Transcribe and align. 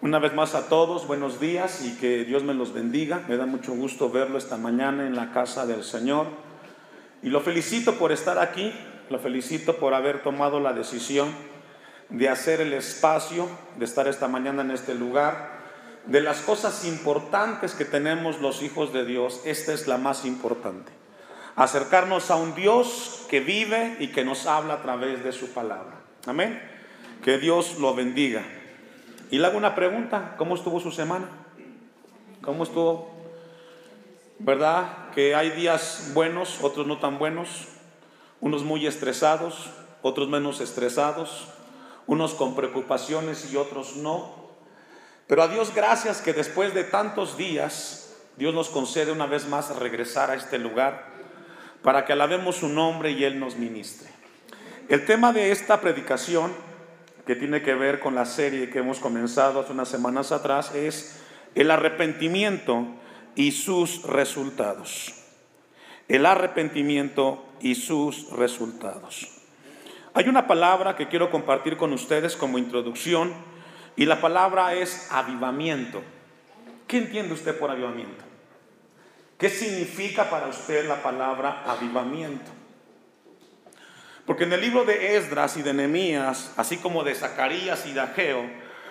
Una 0.00 0.20
vez 0.20 0.32
más 0.32 0.54
a 0.54 0.68
todos, 0.68 1.08
buenos 1.08 1.40
días 1.40 1.84
y 1.84 1.96
que 1.96 2.24
Dios 2.24 2.44
me 2.44 2.54
los 2.54 2.72
bendiga. 2.72 3.24
Me 3.26 3.36
da 3.36 3.46
mucho 3.46 3.72
gusto 3.74 4.08
verlo 4.10 4.38
esta 4.38 4.56
mañana 4.56 5.08
en 5.08 5.16
la 5.16 5.32
casa 5.32 5.66
del 5.66 5.82
Señor. 5.82 6.28
Y 7.20 7.30
lo 7.30 7.40
felicito 7.40 7.94
por 7.98 8.12
estar 8.12 8.38
aquí, 8.38 8.72
lo 9.10 9.18
felicito 9.18 9.74
por 9.78 9.94
haber 9.94 10.22
tomado 10.22 10.60
la 10.60 10.72
decisión 10.72 11.34
de 12.10 12.28
hacer 12.28 12.60
el 12.60 12.74
espacio, 12.74 13.48
de 13.76 13.84
estar 13.84 14.06
esta 14.06 14.28
mañana 14.28 14.62
en 14.62 14.70
este 14.70 14.94
lugar. 14.94 15.58
De 16.06 16.20
las 16.20 16.42
cosas 16.42 16.84
importantes 16.84 17.74
que 17.74 17.84
tenemos 17.84 18.40
los 18.40 18.62
hijos 18.62 18.92
de 18.92 19.04
Dios, 19.04 19.40
esta 19.44 19.72
es 19.72 19.88
la 19.88 19.98
más 19.98 20.24
importante. 20.24 20.92
Acercarnos 21.56 22.30
a 22.30 22.36
un 22.36 22.54
Dios 22.54 23.26
que 23.28 23.40
vive 23.40 23.96
y 23.98 24.12
que 24.12 24.24
nos 24.24 24.46
habla 24.46 24.74
a 24.74 24.82
través 24.82 25.24
de 25.24 25.32
su 25.32 25.48
palabra. 25.48 26.02
Amén. 26.24 26.62
Que 27.24 27.38
Dios 27.38 27.80
lo 27.80 27.96
bendiga. 27.96 28.44
Y 29.30 29.38
le 29.38 29.46
hago 29.46 29.58
una 29.58 29.74
pregunta, 29.74 30.34
¿cómo 30.38 30.54
estuvo 30.54 30.80
su 30.80 30.90
semana? 30.90 31.28
¿Cómo 32.40 32.62
estuvo? 32.62 33.10
¿Verdad? 34.38 35.10
Que 35.14 35.34
hay 35.34 35.50
días 35.50 36.12
buenos, 36.14 36.60
otros 36.62 36.86
no 36.86 36.98
tan 36.98 37.18
buenos, 37.18 37.68
unos 38.40 38.64
muy 38.64 38.86
estresados, 38.86 39.70
otros 40.00 40.28
menos 40.28 40.60
estresados, 40.60 41.48
unos 42.06 42.32
con 42.32 42.56
preocupaciones 42.56 43.52
y 43.52 43.56
otros 43.56 43.96
no. 43.96 44.34
Pero 45.26 45.42
a 45.42 45.48
Dios 45.48 45.74
gracias 45.74 46.22
que 46.22 46.32
después 46.32 46.72
de 46.72 46.84
tantos 46.84 47.36
días, 47.36 48.16
Dios 48.38 48.54
nos 48.54 48.70
concede 48.70 49.12
una 49.12 49.26
vez 49.26 49.46
más 49.46 49.76
regresar 49.76 50.30
a 50.30 50.36
este 50.36 50.58
lugar 50.58 51.04
para 51.82 52.06
que 52.06 52.14
alabemos 52.14 52.56
su 52.56 52.68
nombre 52.68 53.10
y 53.10 53.24
Él 53.24 53.38
nos 53.38 53.56
ministre. 53.56 54.08
El 54.88 55.04
tema 55.04 55.34
de 55.34 55.52
esta 55.52 55.82
predicación 55.82 56.67
que 57.28 57.36
tiene 57.36 57.60
que 57.60 57.74
ver 57.74 58.00
con 58.00 58.14
la 58.14 58.24
serie 58.24 58.70
que 58.70 58.78
hemos 58.78 59.00
comenzado 59.00 59.60
hace 59.60 59.72
unas 59.72 59.90
semanas 59.90 60.32
atrás, 60.32 60.74
es 60.74 61.20
el 61.54 61.70
arrepentimiento 61.70 62.86
y 63.34 63.52
sus 63.52 64.02
resultados. 64.04 65.12
El 66.08 66.24
arrepentimiento 66.24 67.44
y 67.60 67.74
sus 67.74 68.30
resultados. 68.30 69.28
Hay 70.14 70.26
una 70.26 70.46
palabra 70.46 70.96
que 70.96 71.08
quiero 71.08 71.30
compartir 71.30 71.76
con 71.76 71.92
ustedes 71.92 72.34
como 72.34 72.56
introducción 72.56 73.34
y 73.94 74.06
la 74.06 74.22
palabra 74.22 74.72
es 74.72 75.08
avivamiento. 75.10 76.00
¿Qué 76.86 76.96
entiende 76.96 77.34
usted 77.34 77.58
por 77.58 77.70
avivamiento? 77.70 78.24
¿Qué 79.36 79.50
significa 79.50 80.30
para 80.30 80.46
usted 80.46 80.88
la 80.88 81.02
palabra 81.02 81.62
avivamiento? 81.66 82.57
Porque 84.28 84.44
en 84.44 84.52
el 84.52 84.60
libro 84.60 84.84
de 84.84 85.16
Esdras 85.16 85.56
y 85.56 85.62
de 85.62 85.72
Nehemías, 85.72 86.52
así 86.58 86.76
como 86.76 87.02
de 87.02 87.14
Zacarías 87.14 87.86
y 87.86 87.94
de 87.94 88.00
Ageo, 88.00 88.44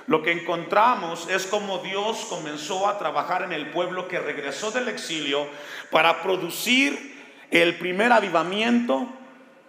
lo 0.07 0.23
que 0.23 0.31
encontramos 0.31 1.29
es 1.29 1.45
como 1.45 1.77
Dios 1.77 2.25
comenzó 2.27 2.87
a 2.87 2.97
trabajar 2.97 3.43
en 3.43 3.53
el 3.53 3.69
pueblo 3.69 4.07
que 4.07 4.17
regresó 4.17 4.71
del 4.71 4.87
exilio 4.87 5.45
para 5.91 6.23
producir 6.23 7.15
el 7.51 7.77
primer 7.77 8.13
avivamiento 8.13 9.07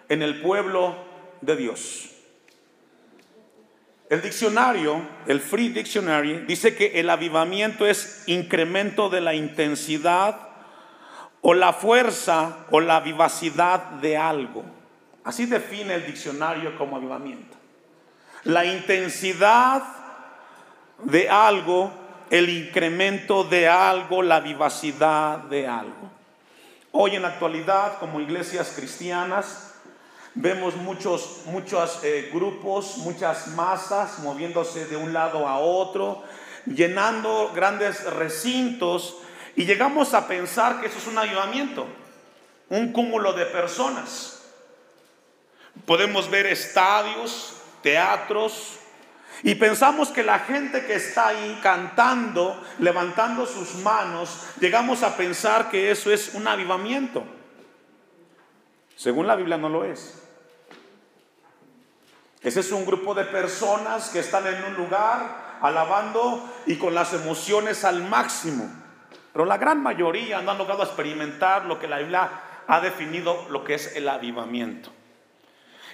en 0.08 0.22
el 0.22 0.40
pueblo 0.40 0.96
de 1.42 1.56
Dios. 1.56 2.12
El 4.08 4.22
diccionario, 4.22 5.02
el 5.26 5.38
Free 5.38 5.68
Dictionary, 5.68 6.46
dice 6.46 6.74
que 6.76 6.98
el 6.98 7.10
avivamiento 7.10 7.86
es 7.86 8.22
incremento 8.24 9.10
de 9.10 9.20
la 9.20 9.34
intensidad 9.34 10.48
o 11.42 11.52
la 11.52 11.74
fuerza 11.74 12.64
o 12.70 12.80
la 12.80 13.00
vivacidad 13.00 13.80
de 14.00 14.16
algo. 14.16 14.77
Así 15.28 15.44
define 15.44 15.94
el 15.94 16.06
diccionario 16.06 16.74
como 16.78 16.96
avivamiento. 16.96 17.54
La 18.44 18.64
intensidad 18.64 19.82
de 21.04 21.28
algo, 21.28 21.92
el 22.30 22.48
incremento 22.48 23.44
de 23.44 23.68
algo, 23.68 24.22
la 24.22 24.40
vivacidad 24.40 25.36
de 25.40 25.68
algo. 25.68 26.10
Hoy 26.92 27.16
en 27.16 27.20
la 27.20 27.28
actualidad, 27.28 27.98
como 27.98 28.20
iglesias 28.20 28.72
cristianas, 28.74 29.74
vemos 30.34 30.76
muchos, 30.76 31.42
muchos 31.44 32.02
eh, 32.04 32.30
grupos, 32.32 32.96
muchas 32.96 33.48
masas 33.48 34.20
moviéndose 34.20 34.86
de 34.86 34.96
un 34.96 35.12
lado 35.12 35.46
a 35.46 35.58
otro, 35.58 36.24
llenando 36.64 37.52
grandes 37.54 38.02
recintos 38.14 39.18
y 39.56 39.66
llegamos 39.66 40.14
a 40.14 40.26
pensar 40.26 40.80
que 40.80 40.86
eso 40.86 40.96
es 40.96 41.06
un 41.06 41.18
avivamiento, 41.18 41.86
un 42.70 42.92
cúmulo 42.92 43.34
de 43.34 43.44
personas. 43.44 44.37
Podemos 45.86 46.30
ver 46.30 46.46
estadios, 46.46 47.60
teatros, 47.82 48.78
y 49.42 49.54
pensamos 49.54 50.08
que 50.08 50.24
la 50.24 50.40
gente 50.40 50.84
que 50.84 50.94
está 50.94 51.28
ahí 51.28 51.60
cantando, 51.62 52.60
levantando 52.80 53.46
sus 53.46 53.76
manos, 53.76 54.46
llegamos 54.60 55.02
a 55.02 55.16
pensar 55.16 55.70
que 55.70 55.90
eso 55.90 56.12
es 56.12 56.34
un 56.34 56.48
avivamiento. 56.48 57.24
Según 58.96 59.28
la 59.28 59.36
Biblia 59.36 59.56
no 59.56 59.68
lo 59.68 59.84
es. 59.84 60.22
Ese 62.42 62.60
es 62.60 62.72
un 62.72 62.84
grupo 62.84 63.14
de 63.14 63.24
personas 63.24 64.10
que 64.10 64.20
están 64.20 64.46
en 64.46 64.64
un 64.64 64.74
lugar 64.74 65.58
alabando 65.60 66.48
y 66.66 66.76
con 66.76 66.94
las 66.94 67.12
emociones 67.12 67.84
al 67.84 68.02
máximo. 68.02 68.68
Pero 69.32 69.44
la 69.44 69.56
gran 69.56 69.82
mayoría 69.82 70.40
no 70.40 70.50
han 70.50 70.58
logrado 70.58 70.82
experimentar 70.82 71.66
lo 71.66 71.78
que 71.78 71.86
la 71.86 71.98
Biblia 71.98 72.30
ha 72.66 72.80
definido 72.80 73.46
lo 73.50 73.62
que 73.62 73.74
es 73.74 73.94
el 73.94 74.08
avivamiento. 74.08 74.92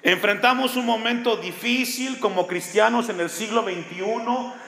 Enfrentamos 0.04 0.76
un 0.76 0.84
momento 0.84 1.38
difícil 1.38 2.20
como 2.20 2.46
cristianos 2.46 3.08
en 3.08 3.20
el 3.20 3.30
siglo 3.30 3.62
XXI 3.62 4.02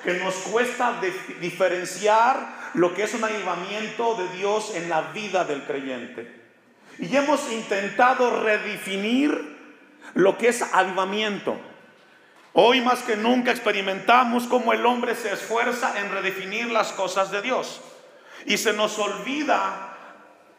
que 0.03 0.15
nos 0.15 0.35
cuesta 0.35 0.99
diferenciar 1.43 2.71
lo 2.73 2.95
que 2.95 3.03
es 3.03 3.13
un 3.13 3.23
avivamiento 3.23 4.15
de 4.15 4.35
Dios 4.39 4.75
en 4.75 4.89
la 4.89 5.03
vida 5.13 5.45
del 5.45 5.65
creyente. 5.65 6.41
Y 6.99 7.15
hemos 7.15 7.53
intentado 7.53 8.43
redefinir 8.43 9.59
lo 10.15 10.39
que 10.39 10.49
es 10.49 10.63
avivamiento. 10.73 11.61
Hoy 12.55 12.81
más 12.81 13.03
que 13.03 13.17
nunca 13.17 13.51
experimentamos 13.51 14.45
cómo 14.45 14.73
el 14.73 14.87
hombre 14.87 15.15
se 15.15 15.35
esfuerza 15.35 16.01
en 16.01 16.11
redefinir 16.13 16.71
las 16.71 16.93
cosas 16.93 17.31
de 17.31 17.43
Dios. 17.43 17.83
Y 18.47 18.57
se 18.57 18.73
nos 18.73 18.99
olvida 18.99 19.99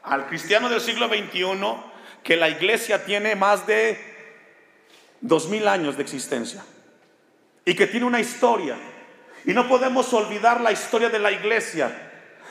al 0.04 0.28
cristiano 0.28 0.70
del 0.70 0.82
siglo 0.82 1.08
XXI 1.08 1.58
que 2.24 2.36
la 2.36 2.50
iglesia 2.50 3.06
tiene 3.06 3.36
más 3.36 3.66
de 3.66 4.17
dos 5.22 5.50
mil 5.50 5.68
años 5.68 5.98
de 5.98 6.04
existencia 6.04 6.64
y 7.66 7.76
que 7.76 7.88
tiene 7.88 8.06
una 8.06 8.20
historia. 8.20 8.78
Y 9.46 9.54
no 9.54 9.68
podemos 9.68 10.12
olvidar 10.14 10.62
la 10.62 10.72
historia 10.72 11.10
de 11.10 11.20
la 11.20 11.32
iglesia 11.32 11.92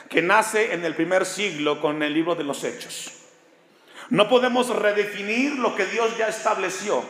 que 0.09 0.21
nace 0.21 0.73
en 0.73 0.85
el 0.85 0.95
primer 0.95 1.25
siglo 1.25 1.81
con 1.81 2.01
el 2.03 2.13
libro 2.13 2.35
de 2.35 2.43
los 2.43 2.63
Hechos. 2.63 3.13
No 4.09 4.29
podemos 4.29 4.69
redefinir 4.69 5.53
lo 5.53 5.75
que 5.75 5.85
Dios 5.85 6.17
ya 6.17 6.27
estableció, 6.27 7.03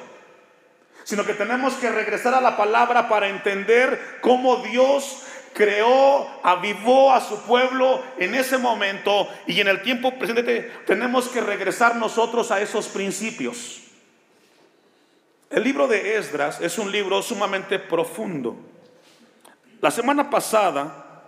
sino 1.04 1.26
que 1.26 1.34
tenemos 1.34 1.76
que 1.76 1.90
regresar 1.92 2.34
a 2.34 2.42
la 2.42 2.58
palabra 2.58 3.08
para 3.08 3.28
entender 3.28 4.20
cómo 4.22 4.58
Dios 4.58 5.24
creó, 5.54 6.28
avivó 6.44 7.14
a 7.14 7.22
su 7.22 7.42
pueblo 7.42 8.04
en 8.18 8.36
ese 8.36 8.58
momento 8.58 9.28
y 9.48 9.60
en 9.60 9.68
el 9.68 9.82
tiempo 9.82 10.18
presente 10.18 10.72
tenemos 10.86 11.30
que 11.30 11.42
regresar 11.42 11.96
nosotros 11.96 12.52
a 12.52 12.62
esos 12.62 12.88
principios. 12.88 13.82
El 15.50 15.64
libro 15.64 15.88
de 15.88 16.18
Esdras 16.18 16.60
es 16.60 16.78
un 16.78 16.92
libro 16.92 17.22
sumamente 17.22 17.80
profundo. 17.80 18.58
La 19.80 19.92
semana 19.92 20.30
pasada 20.30 21.24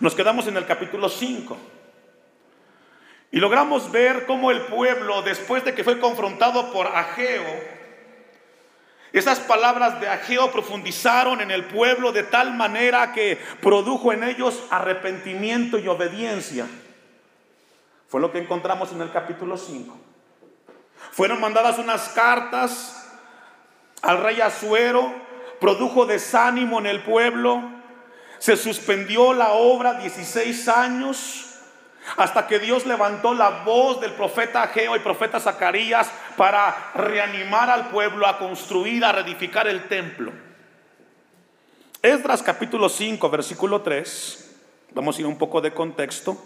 nos 0.00 0.16
quedamos 0.16 0.48
en 0.48 0.56
el 0.56 0.66
capítulo 0.66 1.08
5 1.08 1.56
y 3.30 3.38
logramos 3.38 3.92
ver 3.92 4.26
cómo 4.26 4.50
el 4.50 4.62
pueblo, 4.62 5.22
después 5.22 5.64
de 5.64 5.74
que 5.74 5.84
fue 5.84 6.00
confrontado 6.00 6.72
por 6.72 6.88
Ageo, 6.88 7.80
esas 9.12 9.38
palabras 9.38 10.00
de 10.00 10.08
Ageo 10.08 10.50
profundizaron 10.50 11.40
en 11.40 11.52
el 11.52 11.64
pueblo 11.66 12.10
de 12.10 12.24
tal 12.24 12.54
manera 12.54 13.12
que 13.12 13.38
produjo 13.60 14.12
en 14.12 14.24
ellos 14.24 14.64
arrepentimiento 14.70 15.78
y 15.78 15.86
obediencia. 15.86 16.66
Fue 18.08 18.20
lo 18.20 18.32
que 18.32 18.38
encontramos 18.38 18.90
en 18.90 19.02
el 19.02 19.12
capítulo 19.12 19.56
5. 19.56 19.96
Fueron 21.12 21.40
mandadas 21.40 21.78
unas 21.78 22.08
cartas 22.08 22.99
al 24.02 24.22
rey 24.22 24.40
Azuero, 24.40 25.12
produjo 25.60 26.06
desánimo 26.06 26.78
en 26.78 26.86
el 26.86 27.02
pueblo, 27.02 27.62
se 28.38 28.56
suspendió 28.56 29.34
la 29.34 29.52
obra 29.52 29.94
16 29.94 30.68
años 30.68 31.46
hasta 32.16 32.46
que 32.46 32.58
Dios 32.58 32.86
levantó 32.86 33.34
la 33.34 33.62
voz 33.64 34.00
del 34.00 34.12
profeta 34.12 34.62
Ageo 34.62 34.96
y 34.96 35.00
profeta 35.00 35.38
Zacarías 35.38 36.10
para 36.36 36.92
reanimar 36.94 37.68
al 37.68 37.90
pueblo 37.90 38.26
a 38.26 38.38
construir, 38.38 39.04
a 39.04 39.12
reedificar 39.12 39.68
el 39.68 39.86
templo. 39.88 40.32
Esdras 42.02 42.42
capítulo 42.42 42.88
5, 42.88 43.28
versículo 43.28 43.82
3, 43.82 44.56
vamos 44.92 45.18
a 45.18 45.20
ir 45.20 45.26
un 45.26 45.36
poco 45.36 45.60
de 45.60 45.74
contexto. 45.74 46.42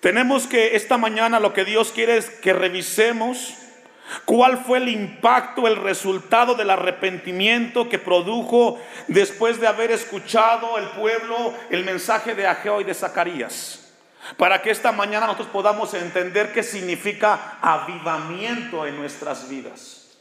Tenemos 0.00 0.48
que 0.48 0.74
esta 0.74 0.98
mañana 0.98 1.38
lo 1.38 1.52
que 1.52 1.64
Dios 1.64 1.92
quiere 1.92 2.16
es 2.16 2.30
que 2.30 2.52
revisemos 2.52 3.54
¿Cuál 4.24 4.58
fue 4.58 4.78
el 4.78 4.88
impacto, 4.88 5.66
el 5.66 5.76
resultado 5.76 6.54
del 6.54 6.70
arrepentimiento 6.70 7.88
que 7.88 7.98
produjo 7.98 8.80
después 9.08 9.60
de 9.60 9.66
haber 9.66 9.90
escuchado 9.92 10.78
el 10.78 10.88
pueblo 10.88 11.54
el 11.70 11.84
mensaje 11.84 12.34
de 12.34 12.46
Ageo 12.46 12.80
y 12.80 12.84
de 12.84 12.94
Zacarías? 12.94 13.92
Para 14.36 14.60
que 14.62 14.70
esta 14.70 14.92
mañana 14.92 15.26
nosotros 15.26 15.48
podamos 15.48 15.94
entender 15.94 16.52
qué 16.52 16.62
significa 16.62 17.58
avivamiento 17.60 18.86
en 18.86 18.96
nuestras 18.96 19.48
vidas. 19.48 20.18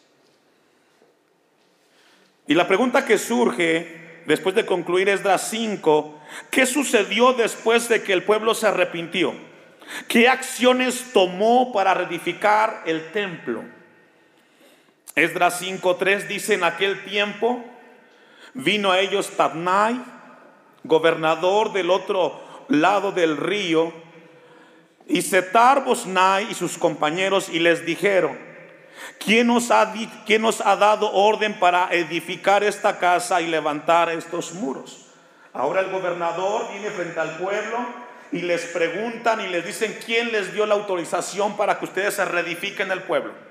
Y 2.47 2.55
la 2.55 2.67
pregunta 2.67 3.05
que 3.05 3.17
surge 3.17 4.23
después 4.25 4.55
de 4.55 4.65
concluir 4.65 5.09
Esdras 5.09 5.47
5, 5.49 6.19
¿qué 6.49 6.65
sucedió 6.65 7.33
después 7.33 7.89
de 7.89 8.01
que 8.01 8.13
el 8.13 8.23
pueblo 8.23 8.55
se 8.55 8.67
arrepintió? 8.67 9.33
¿Qué 10.07 10.27
acciones 10.27 11.11
tomó 11.13 11.71
para 11.73 11.93
reedificar 11.93 12.83
el 12.85 13.11
templo? 13.11 13.63
Esdras 15.19 15.61
5.3 15.61 16.27
dice, 16.27 16.53
en 16.53 16.63
aquel 16.63 17.03
tiempo 17.03 17.63
vino 18.53 18.91
a 18.91 18.99
ellos 18.99 19.31
Tabnai, 19.35 19.99
gobernador 20.83 21.73
del 21.73 21.89
otro 21.89 22.39
lado 22.69 23.11
del 23.11 23.37
río, 23.37 23.91
y 25.07 25.21
Setar 25.21 25.83
Bosnai 25.83 26.51
y 26.51 26.53
sus 26.53 26.77
compañeros, 26.77 27.49
y 27.49 27.59
les 27.59 27.85
dijeron, 27.85 28.37
¿quién 29.19 29.47
nos, 29.47 29.71
ha, 29.71 29.93
¿quién 30.25 30.41
nos 30.41 30.61
ha 30.61 30.75
dado 30.75 31.11
orden 31.11 31.59
para 31.59 31.89
edificar 31.91 32.63
esta 32.63 32.99
casa 32.99 33.41
y 33.41 33.47
levantar 33.47 34.09
estos 34.09 34.53
muros? 34.53 35.07
Ahora 35.51 35.81
el 35.81 35.89
gobernador 35.89 36.71
viene 36.71 36.91
frente 36.91 37.19
al 37.19 37.37
pueblo 37.37 37.77
y 38.31 38.41
les 38.43 38.65
preguntan 38.65 39.41
y 39.41 39.47
les 39.47 39.65
dicen, 39.65 39.97
¿quién 40.05 40.31
les 40.31 40.53
dio 40.53 40.65
la 40.65 40.75
autorización 40.75 41.57
para 41.57 41.79
que 41.79 41.85
ustedes 41.85 42.13
se 42.13 42.23
reedifiquen 42.23 42.91
el 42.91 43.01
pueblo? 43.01 43.48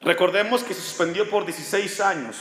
Recordemos 0.00 0.62
que 0.62 0.74
se 0.74 0.82
suspendió 0.82 1.28
por 1.28 1.44
16 1.44 2.00
años. 2.00 2.36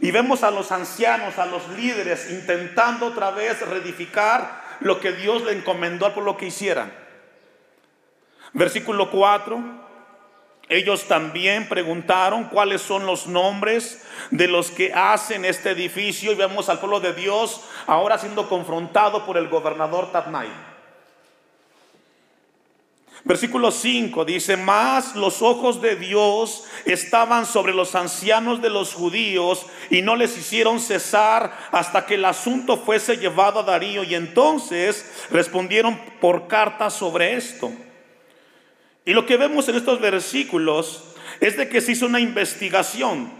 Y 0.00 0.10
vemos 0.10 0.42
a 0.42 0.50
los 0.50 0.70
ancianos, 0.72 1.38
a 1.38 1.46
los 1.46 1.68
líderes, 1.70 2.30
intentando 2.30 3.06
otra 3.06 3.30
vez 3.30 3.60
reedificar 3.60 4.62
lo 4.80 5.00
que 5.00 5.12
Dios 5.12 5.42
le 5.42 5.52
encomendó 5.52 6.12
por 6.14 6.24
lo 6.24 6.36
que 6.36 6.46
hicieran. 6.46 6.92
Versículo 8.52 9.10
4. 9.10 9.88
Ellos 10.68 11.08
también 11.08 11.68
preguntaron 11.68 12.44
cuáles 12.44 12.82
son 12.82 13.06
los 13.06 13.26
nombres 13.26 14.04
de 14.30 14.48
los 14.48 14.70
que 14.70 14.92
hacen 14.92 15.46
este 15.46 15.70
edificio 15.70 16.32
y 16.32 16.34
vemos 16.34 16.68
al 16.68 16.78
pueblo 16.78 17.00
de 17.00 17.14
Dios 17.14 17.62
ahora 17.86 18.18
siendo 18.18 18.48
confrontado 18.48 19.24
por 19.24 19.38
el 19.38 19.48
gobernador 19.48 20.12
Tatnai. 20.12 20.67
Versículo 23.24 23.72
5 23.72 24.24
dice, 24.24 24.56
más 24.56 25.16
los 25.16 25.42
ojos 25.42 25.82
de 25.82 25.96
Dios 25.96 26.64
estaban 26.84 27.46
sobre 27.46 27.74
los 27.74 27.94
ancianos 27.94 28.62
de 28.62 28.70
los 28.70 28.94
judíos 28.94 29.66
y 29.90 30.02
no 30.02 30.14
les 30.14 30.36
hicieron 30.38 30.78
cesar 30.78 31.52
hasta 31.72 32.06
que 32.06 32.14
el 32.14 32.24
asunto 32.24 32.76
fuese 32.76 33.16
llevado 33.16 33.60
a 33.60 33.64
Darío 33.64 34.04
y 34.04 34.14
entonces 34.14 35.26
respondieron 35.30 35.98
por 36.20 36.46
carta 36.46 36.90
sobre 36.90 37.34
esto. 37.34 37.72
Y 39.04 39.14
lo 39.14 39.26
que 39.26 39.36
vemos 39.36 39.68
en 39.68 39.76
estos 39.76 40.00
versículos 40.00 41.02
es 41.40 41.56
de 41.56 41.68
que 41.68 41.80
se 41.80 41.92
hizo 41.92 42.06
una 42.06 42.20
investigación. 42.20 43.32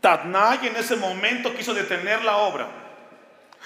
Tatnay 0.00 0.66
en 0.66 0.76
ese 0.76 0.96
momento 0.96 1.54
quiso 1.54 1.74
detener 1.74 2.24
la 2.24 2.38
obra. 2.38 2.68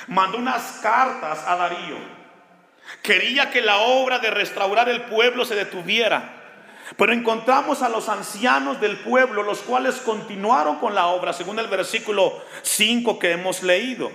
Mandó 0.08 0.38
unas 0.38 0.80
cartas 0.82 1.44
a 1.46 1.54
Darío 1.56 2.21
Quería 3.02 3.50
que 3.50 3.61
la 3.61 3.79
obra 3.79 4.19
de 4.19 4.31
restaurar 4.31 4.88
el 4.88 5.02
pueblo 5.02 5.44
se 5.44 5.55
detuviera. 5.55 6.43
Pero 6.96 7.12
encontramos 7.12 7.82
a 7.82 7.88
los 7.88 8.08
ancianos 8.08 8.81
del 8.81 8.99
pueblo, 8.99 9.43
los 9.43 9.61
cuales 9.61 9.96
continuaron 9.96 10.76
con 10.76 10.94
la 10.94 11.06
obra, 11.06 11.32
según 11.32 11.58
el 11.58 11.69
versículo 11.69 12.43
5 12.62 13.19
que 13.19 13.32
hemos 13.32 13.62
leído. 13.62 14.11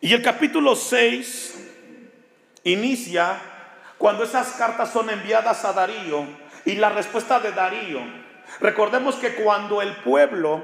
Y 0.00 0.12
el 0.12 0.22
capítulo 0.22 0.76
6 0.76 1.68
inicia 2.64 3.40
cuando 3.98 4.24
esas 4.24 4.52
cartas 4.52 4.92
son 4.92 5.10
enviadas 5.10 5.64
a 5.64 5.72
Darío 5.72 6.26
y 6.64 6.74
la 6.76 6.90
respuesta 6.90 7.40
de 7.40 7.52
Darío. 7.52 8.00
Recordemos 8.60 9.16
que 9.16 9.34
cuando 9.34 9.82
el 9.82 9.94
pueblo 9.96 10.62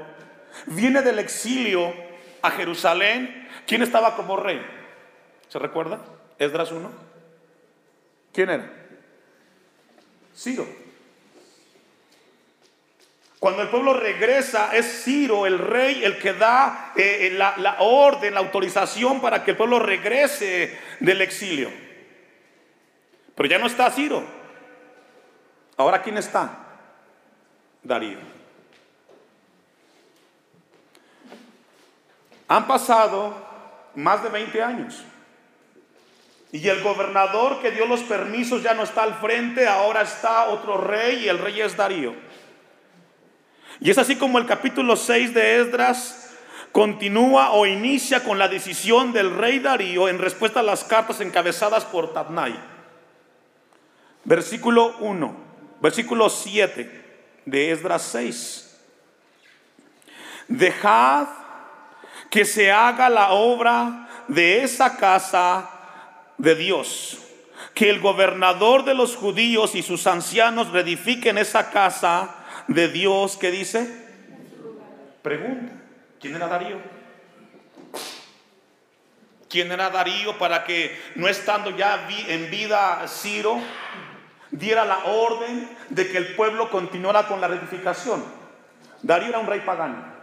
viene 0.67 1.01
del 1.01 1.19
exilio 1.19 1.93
a 2.41 2.51
Jerusalén, 2.51 3.47
¿quién 3.65 3.81
estaba 3.81 4.15
como 4.15 4.37
rey? 4.37 4.59
¿Se 5.49 5.59
recuerda? 5.59 5.99
Esdras 6.39 6.71
1. 6.71 6.91
¿Quién 8.33 8.49
era? 8.49 8.71
Ciro. 10.35 10.67
Cuando 13.39 13.61
el 13.61 13.69
pueblo 13.69 13.93
regresa, 13.93 14.75
es 14.75 15.03
Ciro, 15.03 15.45
el 15.45 15.59
rey, 15.59 16.03
el 16.03 16.17
que 16.17 16.33
da 16.33 16.93
eh, 16.95 17.27
eh, 17.27 17.29
la, 17.31 17.55
la 17.57 17.77
orden, 17.79 18.33
la 18.33 18.39
autorización 18.39 19.21
para 19.21 19.43
que 19.43 19.51
el 19.51 19.57
pueblo 19.57 19.79
regrese 19.79 20.77
del 20.99 21.21
exilio. 21.21 21.71
Pero 23.35 23.47
ya 23.47 23.59
no 23.59 23.67
está 23.67 23.91
Ciro. 23.91 24.23
Ahora, 25.77 26.01
¿quién 26.01 26.17
está? 26.17 26.57
Darío. 27.83 28.17
Han 32.47 32.67
pasado 32.67 33.35
más 33.93 34.23
de 34.23 34.29
20 34.29 34.63
años. 34.63 35.03
Y 36.51 36.67
el 36.69 36.81
gobernador 36.81 37.59
que 37.61 37.71
dio 37.71 37.85
los 37.85 38.01
permisos 38.01 38.63
ya 38.63 38.73
no 38.73 38.83
está 38.83 39.03
al 39.03 39.15
frente, 39.15 39.67
ahora 39.67 40.01
está 40.01 40.45
otro 40.45 40.77
rey 40.77 41.25
y 41.25 41.27
el 41.29 41.39
rey 41.39 41.59
es 41.59 41.75
Darío. 41.75 42.15
Y 43.79 43.91
es 43.91 43.97
así 43.97 44.15
como 44.15 44.37
el 44.37 44.45
capítulo 44.45 44.95
6 44.95 45.33
de 45.33 45.61
Esdras 45.61 46.35
continúa 46.71 47.51
o 47.51 47.65
inicia 47.65 48.23
con 48.23 48.39
la 48.39 48.47
decisión 48.47 49.11
del 49.11 49.35
rey 49.35 49.59
Darío 49.59 50.07
en 50.07 50.19
respuesta 50.19 50.61
a 50.61 50.63
las 50.63 50.83
cartas 50.83 51.19
encabezadas 51.21 51.85
por 51.85 52.13
Tabnai. 52.13 52.55
Versículo 54.23 54.97
1, 54.99 55.35
versículo 55.81 56.29
7 56.29 57.05
de 57.45 57.71
Esdras 57.71 58.03
6. 58.03 58.79
Dejad 60.47 61.27
que 62.29 62.45
se 62.45 62.71
haga 62.71 63.09
la 63.09 63.31
obra 63.31 64.09
de 64.27 64.63
esa 64.63 64.97
casa 64.97 65.76
de 66.37 66.55
Dios. 66.55 67.17
Que 67.73 67.89
el 67.89 67.99
gobernador 67.99 68.85
de 68.85 68.93
los 68.93 69.15
judíos 69.15 69.75
y 69.75 69.83
sus 69.83 70.07
ancianos 70.07 70.71
reedifiquen 70.71 71.37
esa 71.37 71.71
casa 71.71 72.35
de 72.67 72.87
Dios 72.87 73.37
que 73.37 73.51
dice. 73.51 74.05
Pregunta, 75.21 75.73
¿quién 76.19 76.35
era 76.35 76.47
Darío? 76.47 76.77
¿Quién 79.49 79.71
era 79.71 79.89
Darío 79.89 80.37
para 80.37 80.65
que 80.65 80.99
no 81.15 81.27
estando 81.27 81.69
ya 81.71 82.07
en 82.09 82.51
vida 82.51 83.05
Ciro 83.07 83.59
diera 84.51 84.85
la 84.85 85.05
orden 85.05 85.69
de 85.89 86.09
que 86.09 86.17
el 86.17 86.35
pueblo 86.35 86.69
continuara 86.69 87.27
con 87.27 87.41
la 87.41 87.47
reedificación? 87.47 88.23
Darío 89.01 89.29
era 89.29 89.39
un 89.39 89.47
rey 89.47 89.61
pagano. 89.61 90.17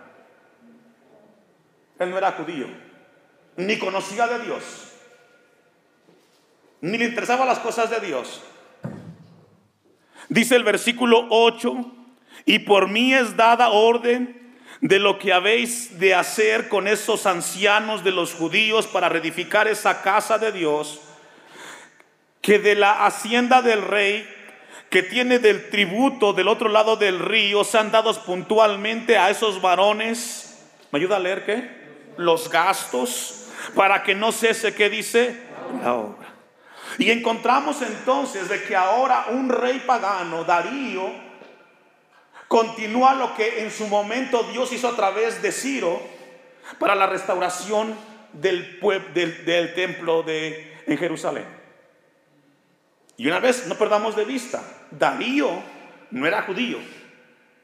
Él 1.98 2.10
no 2.10 2.18
era 2.18 2.32
judío, 2.32 2.66
ni 3.56 3.78
conocía 3.78 4.26
de 4.26 4.40
Dios 4.40 4.93
ni 6.90 6.98
le 6.98 7.06
interesaban 7.06 7.48
las 7.48 7.60
cosas 7.60 7.88
de 7.88 7.98
Dios. 8.00 8.42
Dice 10.28 10.54
el 10.54 10.64
versículo 10.64 11.26
8, 11.30 11.92
y 12.44 12.58
por 12.60 12.88
mí 12.88 13.14
es 13.14 13.36
dada 13.36 13.70
orden 13.70 14.54
de 14.82 14.98
lo 14.98 15.18
que 15.18 15.32
habéis 15.32 15.98
de 15.98 16.14
hacer 16.14 16.68
con 16.68 16.86
esos 16.86 17.24
ancianos 17.24 18.04
de 18.04 18.10
los 18.10 18.34
judíos 18.34 18.86
para 18.86 19.08
reedificar 19.08 19.66
esa 19.66 20.02
casa 20.02 20.36
de 20.38 20.52
Dios, 20.52 21.00
que 22.42 22.58
de 22.58 22.74
la 22.74 23.06
hacienda 23.06 23.62
del 23.62 23.80
rey 23.80 24.28
que 24.90 25.02
tiene 25.02 25.38
del 25.38 25.70
tributo 25.70 26.34
del 26.34 26.48
otro 26.48 26.68
lado 26.68 26.96
del 26.96 27.18
río 27.18 27.64
sean 27.64 27.90
dados 27.92 28.18
puntualmente 28.18 29.16
a 29.16 29.30
esos 29.30 29.62
varones. 29.62 30.68
¿Me 30.92 30.98
ayuda 30.98 31.16
a 31.16 31.20
leer 31.20 31.46
qué? 31.46 31.70
Los 32.18 32.50
gastos 32.50 33.46
para 33.74 34.02
que 34.02 34.14
no 34.14 34.32
cese, 34.32 34.74
¿qué 34.74 34.90
dice? 34.90 35.40
La 35.82 35.94
obra. 35.94 36.33
Y 36.98 37.10
encontramos 37.10 37.82
entonces 37.82 38.48
de 38.48 38.62
que 38.62 38.76
ahora 38.76 39.26
un 39.30 39.48
rey 39.48 39.82
pagano, 39.86 40.44
Darío, 40.44 41.10
continúa 42.48 43.14
lo 43.14 43.34
que 43.34 43.62
en 43.62 43.70
su 43.70 43.88
momento 43.88 44.44
Dios 44.44 44.72
hizo 44.72 44.88
a 44.88 44.96
través 44.96 45.42
de 45.42 45.50
Ciro 45.50 46.00
para 46.78 46.94
la 46.94 47.06
restauración 47.06 47.94
del, 48.32 48.78
del, 49.12 49.74
templo 49.74 50.22
de, 50.22 50.82
en 50.86 50.98
Jerusalén. 50.98 51.46
Y 53.16 53.26
una 53.26 53.40
vez 53.40 53.66
no 53.66 53.76
perdamos 53.76 54.16
de 54.16 54.24
vista, 54.24 54.62
Darío 54.90 55.50
no 56.10 56.26
era 56.26 56.42
judío, 56.42 56.78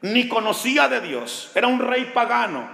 ni 0.01 0.27
conocía 0.27 0.87
de 0.87 1.01
Dios, 1.01 1.51
era 1.55 1.67
un 1.67 1.79
rey 1.79 2.11
pagano, 2.13 2.67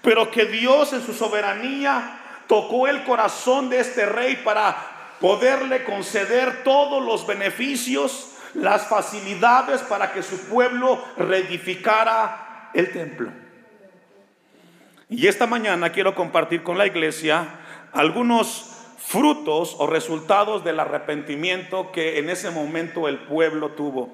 pero 0.00 0.30
que 0.30 0.44
Dios 0.46 0.92
en 0.92 1.04
su 1.04 1.14
soberanía 1.14 2.20
tocó 2.46 2.88
el 2.88 3.04
corazón 3.04 3.70
de 3.70 3.80
este 3.80 4.06
rey 4.06 4.36
para 4.44 4.91
poderle 5.22 5.84
conceder 5.84 6.64
todos 6.64 7.00
los 7.00 7.24
beneficios 7.28 8.32
las 8.54 8.88
facilidades 8.88 9.80
para 9.82 10.12
que 10.12 10.20
su 10.20 10.36
pueblo 10.48 11.02
reedificara 11.16 12.70
el 12.74 12.90
templo. 12.90 13.30
Y 15.08 15.28
esta 15.28 15.46
mañana 15.46 15.92
quiero 15.92 16.16
compartir 16.16 16.64
con 16.64 16.76
la 16.76 16.88
iglesia 16.88 17.60
algunos 17.92 18.76
frutos 18.98 19.76
o 19.78 19.86
resultados 19.86 20.64
del 20.64 20.80
arrepentimiento 20.80 21.92
que 21.92 22.18
en 22.18 22.28
ese 22.28 22.50
momento 22.50 23.06
el 23.06 23.20
pueblo 23.20 23.70
tuvo, 23.70 24.12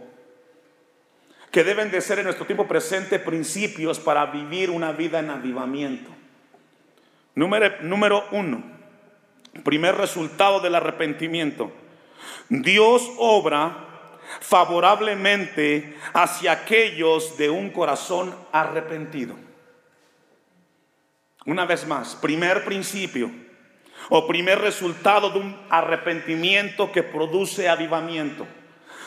que 1.51 1.65
deben 1.65 1.91
de 1.91 2.03
ser 2.03 2.19
en 2.19 2.27
nuestro 2.27 2.45
tiempo 2.45 2.69
presente 2.69 3.19
principios 3.19 3.99
para 3.99 4.27
vivir 4.27 4.69
una 4.69 4.93
vida 4.93 5.21
en 5.21 5.31
avivamiento. 5.31 6.11
Número, 7.35 7.81
número 7.81 8.25
uno, 8.31 8.78
primer 9.65 9.97
resultado 9.97 10.61
del 10.61 10.75
arrepentimiento. 10.75 11.73
Dios 12.49 13.11
obra 13.19 13.85
favorablemente 14.41 15.97
hacia 16.13 16.53
aquellos 16.53 17.37
de 17.37 17.51
un 17.51 17.71
corazón 17.71 18.35
arrepentido. 18.53 19.35
Una 21.47 21.65
vez 21.65 21.87
más, 21.87 22.15
primer 22.17 22.65
principio 22.65 23.31
o 24.11 24.27
primer 24.27 24.61
resultado 24.61 25.31
de 25.31 25.39
un 25.41 25.57
arrepentimiento 25.71 26.93
que 26.93 27.03
produce 27.03 27.69
avivamiento. 27.69 28.47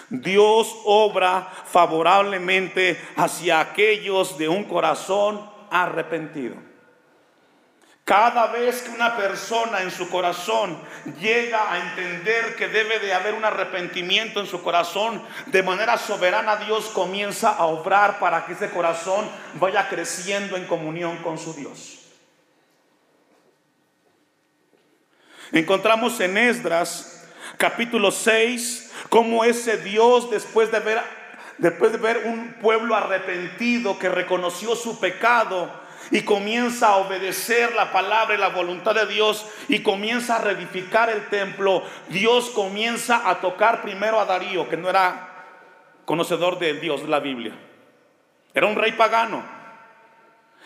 Dios 0.10 0.76
obra 0.86 1.50
favorablemente 1.66 3.00
hacia 3.16 3.60
aquellos 3.60 4.38
de 4.38 4.50
un 4.50 4.66
corazón 4.66 5.50
arrepentido. 5.70 6.71
Cada 8.04 8.48
vez 8.48 8.82
que 8.82 8.90
una 8.90 9.16
persona 9.16 9.82
en 9.84 9.92
su 9.92 10.10
corazón 10.10 10.78
llega 11.20 11.72
a 11.72 11.78
entender 11.78 12.56
que 12.56 12.68
debe 12.68 13.00
de 13.00 13.14
haber 13.14 13.36
un 13.36 13.46
arrepentimiento 13.46 14.40
en 14.40 14.48
su 14.48 14.64
corazón, 14.64 15.22
de 15.46 15.62
manera 15.62 15.98
soberana 15.98 16.58
Dios 16.58 16.90
comienza 16.90 17.52
a 17.52 17.66
obrar 17.66 18.20
para 18.20 18.46
que 18.46 18.54
ese 18.54 18.72
corazón 18.72 19.30
vaya 19.54 19.88
creciendo 19.88 20.58
en 20.58 20.66
comunión 20.66 21.18
con 21.18 21.38
su 21.38 21.54
Dios. 21.54 22.00
Encontramos 25.52 26.20
en 26.22 26.38
Esdras 26.38 27.28
capítulo 27.58 28.12
6 28.12 28.92
cómo 29.10 29.44
ese 29.44 29.78
Dios 29.78 30.32
después 30.32 30.72
de 30.72 30.80
ver 30.80 31.02
después 31.58 31.92
de 31.92 31.98
ver 31.98 32.24
un 32.26 32.54
pueblo 32.54 32.96
arrepentido 32.96 34.00
que 34.00 34.10
reconoció 34.10 34.76
su 34.76 35.00
pecado 35.00 35.81
y 36.12 36.22
comienza 36.22 36.90
a 36.90 36.98
obedecer 36.98 37.74
la 37.74 37.92
palabra 37.92 38.36
y 38.36 38.38
la 38.38 38.50
voluntad 38.50 38.94
de 38.94 39.08
Dios 39.08 39.48
y 39.70 39.80
comienza 39.80 40.36
a 40.36 40.42
reedificar 40.42 41.10
el 41.10 41.28
templo, 41.30 41.84
Dios 42.10 42.50
comienza 42.50 43.30
a 43.30 43.40
tocar 43.40 43.82
primero 43.82 44.20
a 44.20 44.26
Darío, 44.26 44.70
que 44.70 44.78
no 44.78 44.90
era 44.90 45.30
conocedor 46.06 46.60
del 46.60 46.82
Dios 46.82 47.02
de 47.04 47.08
la 47.08 47.20
Biblia. 47.20 47.54
Era 48.54 48.68
un 48.68 48.76
rey 48.76 48.92
pagano. 48.92 49.44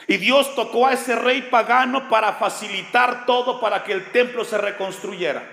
Y 0.08 0.18
Dios 0.18 0.54
tocó 0.56 0.88
a 0.88 0.94
ese 0.94 1.16
rey 1.16 1.44
pagano 1.44 2.10
para 2.10 2.34
facilitar 2.34 3.26
todo 3.26 3.62
para 3.62 3.84
que 3.84 3.94
el 3.94 4.12
templo 4.12 4.44
se 4.44 4.58
reconstruyera. 4.58 5.44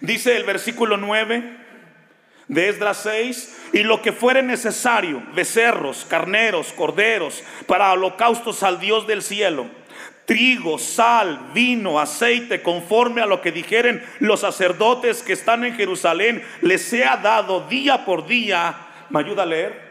Dice 0.00 0.36
el 0.36 0.44
versículo 0.44 0.96
9 0.96 1.63
de 2.48 2.68
Esdras 2.68 2.98
6, 3.02 3.70
y 3.72 3.82
lo 3.82 4.02
que 4.02 4.12
fuere 4.12 4.42
necesario, 4.42 5.22
becerros, 5.34 6.04
carneros, 6.08 6.72
corderos, 6.72 7.42
para 7.66 7.92
holocaustos 7.92 8.62
al 8.62 8.80
Dios 8.80 9.06
del 9.06 9.22
cielo, 9.22 9.66
trigo, 10.24 10.78
sal, 10.78 11.50
vino, 11.52 12.00
aceite, 12.00 12.62
conforme 12.62 13.22
a 13.22 13.26
lo 13.26 13.40
que 13.40 13.52
dijeren 13.52 14.04
los 14.20 14.40
sacerdotes 14.40 15.22
que 15.22 15.32
están 15.32 15.64
en 15.64 15.74
Jerusalén, 15.74 16.42
les 16.62 16.82
sea 16.82 17.16
dado 17.16 17.66
día 17.68 18.04
por 18.04 18.26
día. 18.26 18.74
¿Me 19.10 19.20
ayuda 19.20 19.42
a 19.42 19.46
leer? 19.46 19.84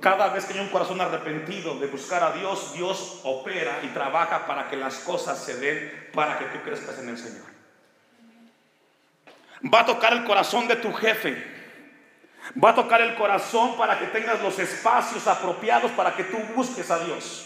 Cada 0.00 0.28
vez 0.28 0.44
que 0.44 0.54
hay 0.54 0.60
un 0.60 0.68
corazón 0.68 1.00
arrepentido 1.00 1.78
de 1.78 1.88
buscar 1.88 2.22
a 2.22 2.32
Dios, 2.32 2.72
Dios 2.74 3.20
opera 3.24 3.80
y 3.82 3.88
trabaja 3.88 4.46
para 4.46 4.68
que 4.68 4.76
las 4.76 4.98
cosas 4.98 5.42
se 5.42 5.56
den, 5.58 6.08
para 6.14 6.38
que 6.38 6.44
tú 6.46 6.62
crezcas 6.64 6.98
en 7.00 7.08
el 7.08 7.18
Señor. 7.18 7.47
Va 9.62 9.80
a 9.80 9.86
tocar 9.86 10.12
el 10.12 10.24
corazón 10.24 10.68
de 10.68 10.76
tu 10.76 10.92
jefe. 10.92 11.56
Va 12.62 12.70
a 12.70 12.74
tocar 12.74 13.00
el 13.00 13.14
corazón 13.16 13.76
para 13.76 13.98
que 13.98 14.06
tengas 14.06 14.40
los 14.40 14.58
espacios 14.58 15.26
apropiados 15.26 15.90
para 15.92 16.14
que 16.14 16.24
tú 16.24 16.38
busques 16.54 16.90
a 16.90 16.98
Dios. 17.04 17.44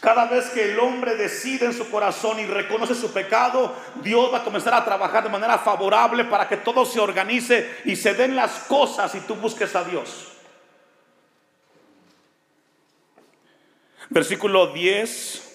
Cada 0.00 0.24
vez 0.24 0.46
que 0.46 0.72
el 0.72 0.80
hombre 0.80 1.14
decide 1.14 1.66
en 1.66 1.72
su 1.72 1.88
corazón 1.88 2.40
y 2.40 2.46
reconoce 2.46 2.92
su 2.92 3.12
pecado, 3.12 3.72
Dios 4.02 4.32
va 4.32 4.38
a 4.38 4.44
comenzar 4.44 4.74
a 4.74 4.84
trabajar 4.84 5.22
de 5.22 5.28
manera 5.28 5.58
favorable 5.58 6.24
para 6.24 6.48
que 6.48 6.56
todo 6.56 6.84
se 6.84 6.98
organice 6.98 7.82
y 7.84 7.94
se 7.94 8.14
den 8.14 8.34
las 8.34 8.50
cosas 8.64 9.14
y 9.14 9.20
tú 9.20 9.36
busques 9.36 9.76
a 9.76 9.84
Dios. 9.84 10.32
Versículo 14.10 14.72
10 14.72 15.51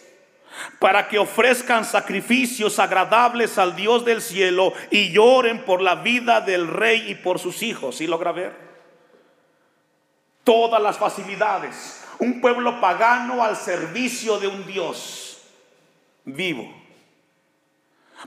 para 0.80 1.08
que 1.08 1.20
ofrezcan 1.20 1.86
sacrificios 1.86 2.80
agradables 2.80 3.58
al 3.58 3.76
Dios 3.76 4.06
del 4.06 4.22
cielo 4.22 4.74
y 4.92 5.12
lloren 5.12 5.64
por 5.66 5.82
la 5.82 5.96
vida 5.96 6.42
del 6.42 6.68
rey 6.68 7.12
y 7.12 7.16
por 7.16 7.40
sus 7.40 7.64
hijos. 7.64 7.98
¿Sí 7.98 8.08
logra 8.08 8.32
ver? 8.32 8.56
Todas 10.44 10.82
las 10.82 10.98
facilidades. 10.98 12.04
Un 12.20 12.42
pueblo 12.42 12.80
pagano 12.80 13.44
al 13.44 13.56
servicio 13.56 14.40
de 14.40 14.48
un 14.48 14.66
Dios 14.66 15.42
vivo. 16.26 16.88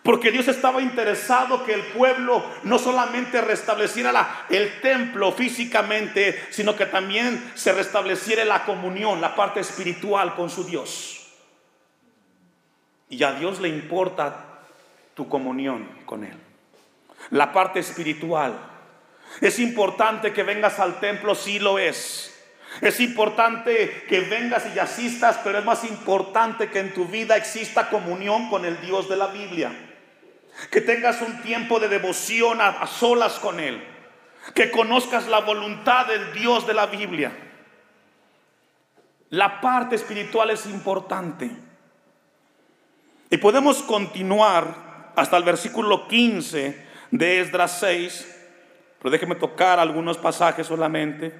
Porque 0.05 0.31
Dios 0.31 0.47
estaba 0.47 0.81
interesado 0.81 1.65
que 1.65 1.75
el 1.75 1.83
pueblo 1.83 2.45
no 2.63 2.79
solamente 2.79 3.41
restableciera 3.41 4.47
el 4.49 4.81
templo 4.81 5.33
físicamente, 5.33 6.47
sino 6.51 6.77
que 6.77 6.87
también 6.87 7.53
se 7.55 7.73
restableciera 7.73 8.45
la 8.45 8.65
comunión, 8.65 9.21
la 9.21 9.35
parte 9.35 9.61
espiritual 9.61 10.37
con 10.37 10.49
su 10.49 10.65
Dios. 10.65 11.20
Y 13.11 13.25
a 13.25 13.33
Dios 13.33 13.61
le 13.61 13.69
importa 13.69 14.47
tu 15.15 15.29
comunión 15.29 15.87
con 16.07 16.25
Él. 16.25 16.39
La 17.31 17.53
parte 17.53 17.81
espiritual. 17.81 18.55
Es 19.41 19.59
importante 19.59 20.33
que 20.33 20.45
vengas 20.45 20.79
al 20.79 21.01
templo, 21.01 21.35
sí 21.35 21.59
lo 21.59 21.79
es. 21.79 22.29
Es 22.81 23.01
importante 23.01 24.05
que 24.09 24.21
vengas 24.21 24.65
y 24.75 24.79
asistas, 24.79 25.41
pero 25.43 25.59
es 25.59 25.65
más 25.65 25.85
importante 25.85 26.71
que 26.71 26.79
en 26.79 26.95
tu 26.95 27.05
vida 27.05 27.37
exista 27.37 27.91
comunión 27.91 28.49
con 28.49 28.65
el 28.65 28.81
Dios 28.81 29.09
de 29.09 29.17
la 29.17 29.27
Biblia. 29.27 29.73
Que 30.71 30.81
tengas 30.81 31.21
un 31.21 31.43
tiempo 31.43 31.81
de 31.81 31.89
devoción 31.89 32.61
a, 32.61 32.69
a 32.69 32.87
solas 32.87 33.41
con 33.41 33.59
Él. 33.59 33.85
Que 34.55 34.71
conozcas 34.71 35.27
la 35.27 35.41
voluntad 35.41 36.07
del 36.07 36.33
Dios 36.33 36.67
de 36.67 36.75
la 36.75 36.87
Biblia. 36.87 37.33
La 39.31 39.61
parte 39.61 39.97
espiritual 39.97 40.51
es 40.51 40.65
importante. 40.67 41.51
Y 43.33 43.37
podemos 43.37 43.81
continuar 43.85 45.13
hasta 45.15 45.37
el 45.37 45.45
versículo 45.45 46.09
15 46.09 46.85
de 47.13 47.41
Esdras 47.41 47.79
6, 47.79 48.27
pero 48.99 49.11
déjeme 49.11 49.37
tocar 49.37 49.79
algunos 49.79 50.19
pasajes 50.19 50.67
solamente. 50.67 51.33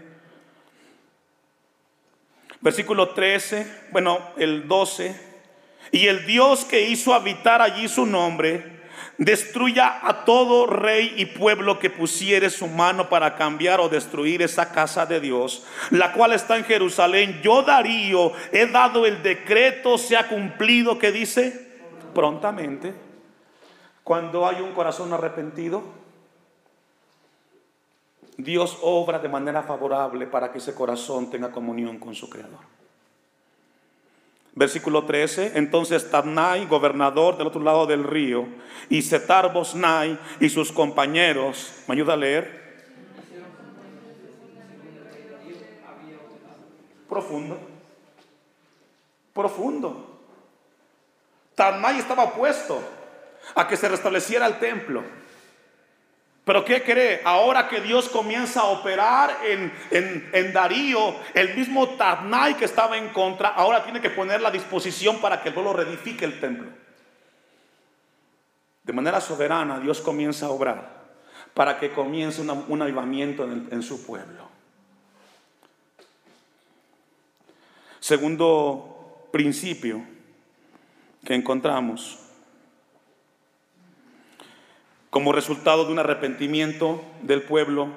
Versículo 2.61 3.09
13, 3.09 3.89
bueno, 3.91 4.21
el 4.37 4.69
12. 4.69 5.31
Y 5.91 6.07
el 6.07 6.27
Dios 6.27 6.65
que 6.65 6.83
hizo 6.83 7.13
habitar 7.13 7.61
allí 7.61 7.89
su 7.89 8.07
nombre, 8.07 8.83
destruya 9.19 10.07
a 10.07 10.25
todo 10.25 10.67
rey 10.67 11.15
y 11.17 11.27
pueblo 11.27 11.81
que 11.81 11.91
pusiere 11.91 12.51
su 12.51 12.69
mano 12.69 13.09
para 13.09 13.35
cambiar 13.35 13.81
o 13.81 13.89
destruir 13.89 14.43
esa 14.43 14.71
casa 14.71 15.07
de 15.07 15.19
Dios, 15.19 15.67
la 15.91 16.13
cual 16.13 16.35
está 16.35 16.57
en 16.57 16.65
Jerusalén. 16.65 17.41
Yo 17.43 17.63
Darío 17.63 18.33
he 18.53 18.67
dado 18.67 19.07
el 19.07 19.25
decreto, 19.25 19.99
se 19.99 20.17
ha 20.17 20.29
cumplido, 20.29 20.97
que 20.97 21.11
dice, 21.11 21.70
prontamente, 22.15 22.95
cuando 24.05 24.47
hay 24.47 24.61
un 24.61 24.73
corazón 24.73 25.13
arrepentido, 25.13 25.83
Dios 28.37 28.79
obra 28.83 29.19
de 29.19 29.29
manera 29.29 29.63
favorable 29.63 30.27
para 30.27 30.51
que 30.51 30.59
ese 30.59 30.75
corazón 30.75 31.31
tenga 31.31 31.51
comunión 31.51 31.99
con 31.99 32.15
su 32.15 32.29
Creador. 32.29 32.61
Versículo 34.55 35.05
13, 35.05 35.53
entonces 35.59 36.11
Tabnai, 36.11 36.67
gobernador 36.67 37.39
del 37.39 37.47
otro 37.47 37.63
lado 37.63 37.87
del 37.87 38.03
río, 38.03 38.47
y 38.89 39.03
Setar 39.03 39.53
Bosnai 39.53 40.19
y 40.41 40.49
sus 40.49 40.73
compañeros, 40.73 41.85
¿me 41.87 41.95
ayuda 41.95 42.15
a 42.15 42.17
leer? 42.17 42.61
Profundo, 47.09 47.59
profundo. 49.33 50.10
Tabnai 51.61 51.99
estaba 51.99 52.25
opuesto 52.25 52.83
a 53.55 53.69
que 53.69 53.77
se 53.77 53.87
restableciera 53.87 54.47
el 54.47 54.59
templo. 54.59 55.05
Pero 56.43 56.65
¿qué 56.65 56.83
cree? 56.83 57.21
Ahora 57.23 57.69
que 57.69 57.83
Dios 57.83 58.09
comienza 58.09 58.63
a 58.63 58.69
operar 58.69 59.41
en, 59.45 59.71
en, 60.33 60.53
Darío, 60.55 61.17
el 61.35 61.55
mismo 61.55 61.87
Tadnai 61.97 62.57
que 62.57 62.65
estaba 62.65 62.97
en 62.97 63.11
contra, 63.11 63.51
ahora 63.51 63.85
tiene 63.85 64.01
que 64.01 64.09
poner 64.09 64.41
la 64.41 64.51
disposición 64.51 65.21
para 65.21 65.43
que 65.43 65.49
el 65.51 65.55
pueblo 65.55 65.75
reedifique 65.75 66.25
el 66.25 66.41
templo. 66.41 66.71
De 68.83 68.95
manera 68.95 69.21
soberana, 69.21 69.81
Dios 69.81 70.01
comienza 70.01 70.47
a 70.47 70.51
obrar 70.53 71.03
para 71.53 71.79
que 71.79 71.93
comience 71.93 72.41
un 72.41 72.81
avivamiento 72.81 73.45
en 73.45 73.83
su 73.83 74.07
pueblo. 74.07 74.49
Segundo 78.01 79.29
principio 79.31 80.20
que 81.25 81.35
encontramos 81.35 82.19
como 85.11 85.33
resultado 85.33 85.85
de 85.85 85.93
un 85.93 85.99
arrepentimiento 85.99 87.05
del 87.23 87.43
pueblo 87.43 87.89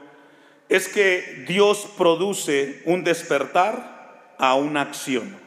es 0.67 0.87
que 0.87 1.45
Dios 1.47 1.87
produce 1.95 2.81
un 2.85 3.03
despertar 3.03 4.33
a 4.39 4.55
una 4.55 4.81
acción. 4.81 5.37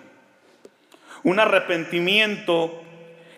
Un 1.24 1.40
arrepentimiento 1.40 2.82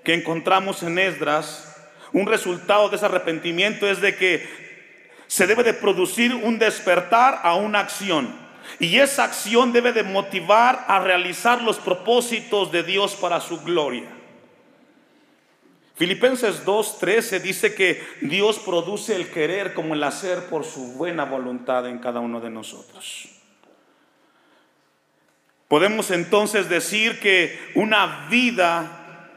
que 0.04 0.12
encontramos 0.12 0.82
en 0.82 0.98
Esdras, 0.98 1.74
un 2.12 2.26
resultado 2.26 2.90
de 2.90 2.96
ese 2.96 3.06
arrepentimiento 3.06 3.88
es 3.88 4.02
de 4.02 4.14
que 4.14 4.46
se 5.26 5.46
debe 5.46 5.62
de 5.62 5.72
producir 5.72 6.34
un 6.34 6.58
despertar 6.58 7.40
a 7.42 7.54
una 7.54 7.80
acción. 7.80 8.34
Y 8.78 8.98
esa 8.98 9.24
acción 9.24 9.72
debe 9.72 9.94
de 9.94 10.02
motivar 10.02 10.84
a 10.86 11.00
realizar 11.00 11.62
los 11.62 11.78
propósitos 11.78 12.70
de 12.70 12.82
Dios 12.82 13.16
para 13.16 13.40
su 13.40 13.62
gloria. 13.62 14.17
Filipenses 15.98 16.64
2.13 16.64 17.40
dice 17.40 17.74
que 17.74 18.06
Dios 18.20 18.60
produce 18.60 19.16
el 19.16 19.32
querer 19.32 19.74
como 19.74 19.94
el 19.94 20.04
hacer 20.04 20.44
por 20.44 20.64
su 20.64 20.92
buena 20.92 21.24
voluntad 21.24 21.88
en 21.88 21.98
cada 21.98 22.20
uno 22.20 22.40
de 22.40 22.50
nosotros. 22.50 23.30
Podemos 25.66 26.12
entonces 26.12 26.68
decir 26.68 27.18
que 27.18 27.72
una 27.74 28.28
vida 28.30 29.34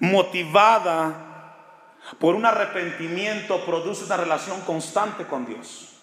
motivada 0.00 1.54
por 2.18 2.34
un 2.34 2.44
arrepentimiento 2.44 3.64
produce 3.64 4.04
una 4.04 4.16
relación 4.16 4.60
constante 4.62 5.26
con 5.26 5.46
Dios. 5.46 5.94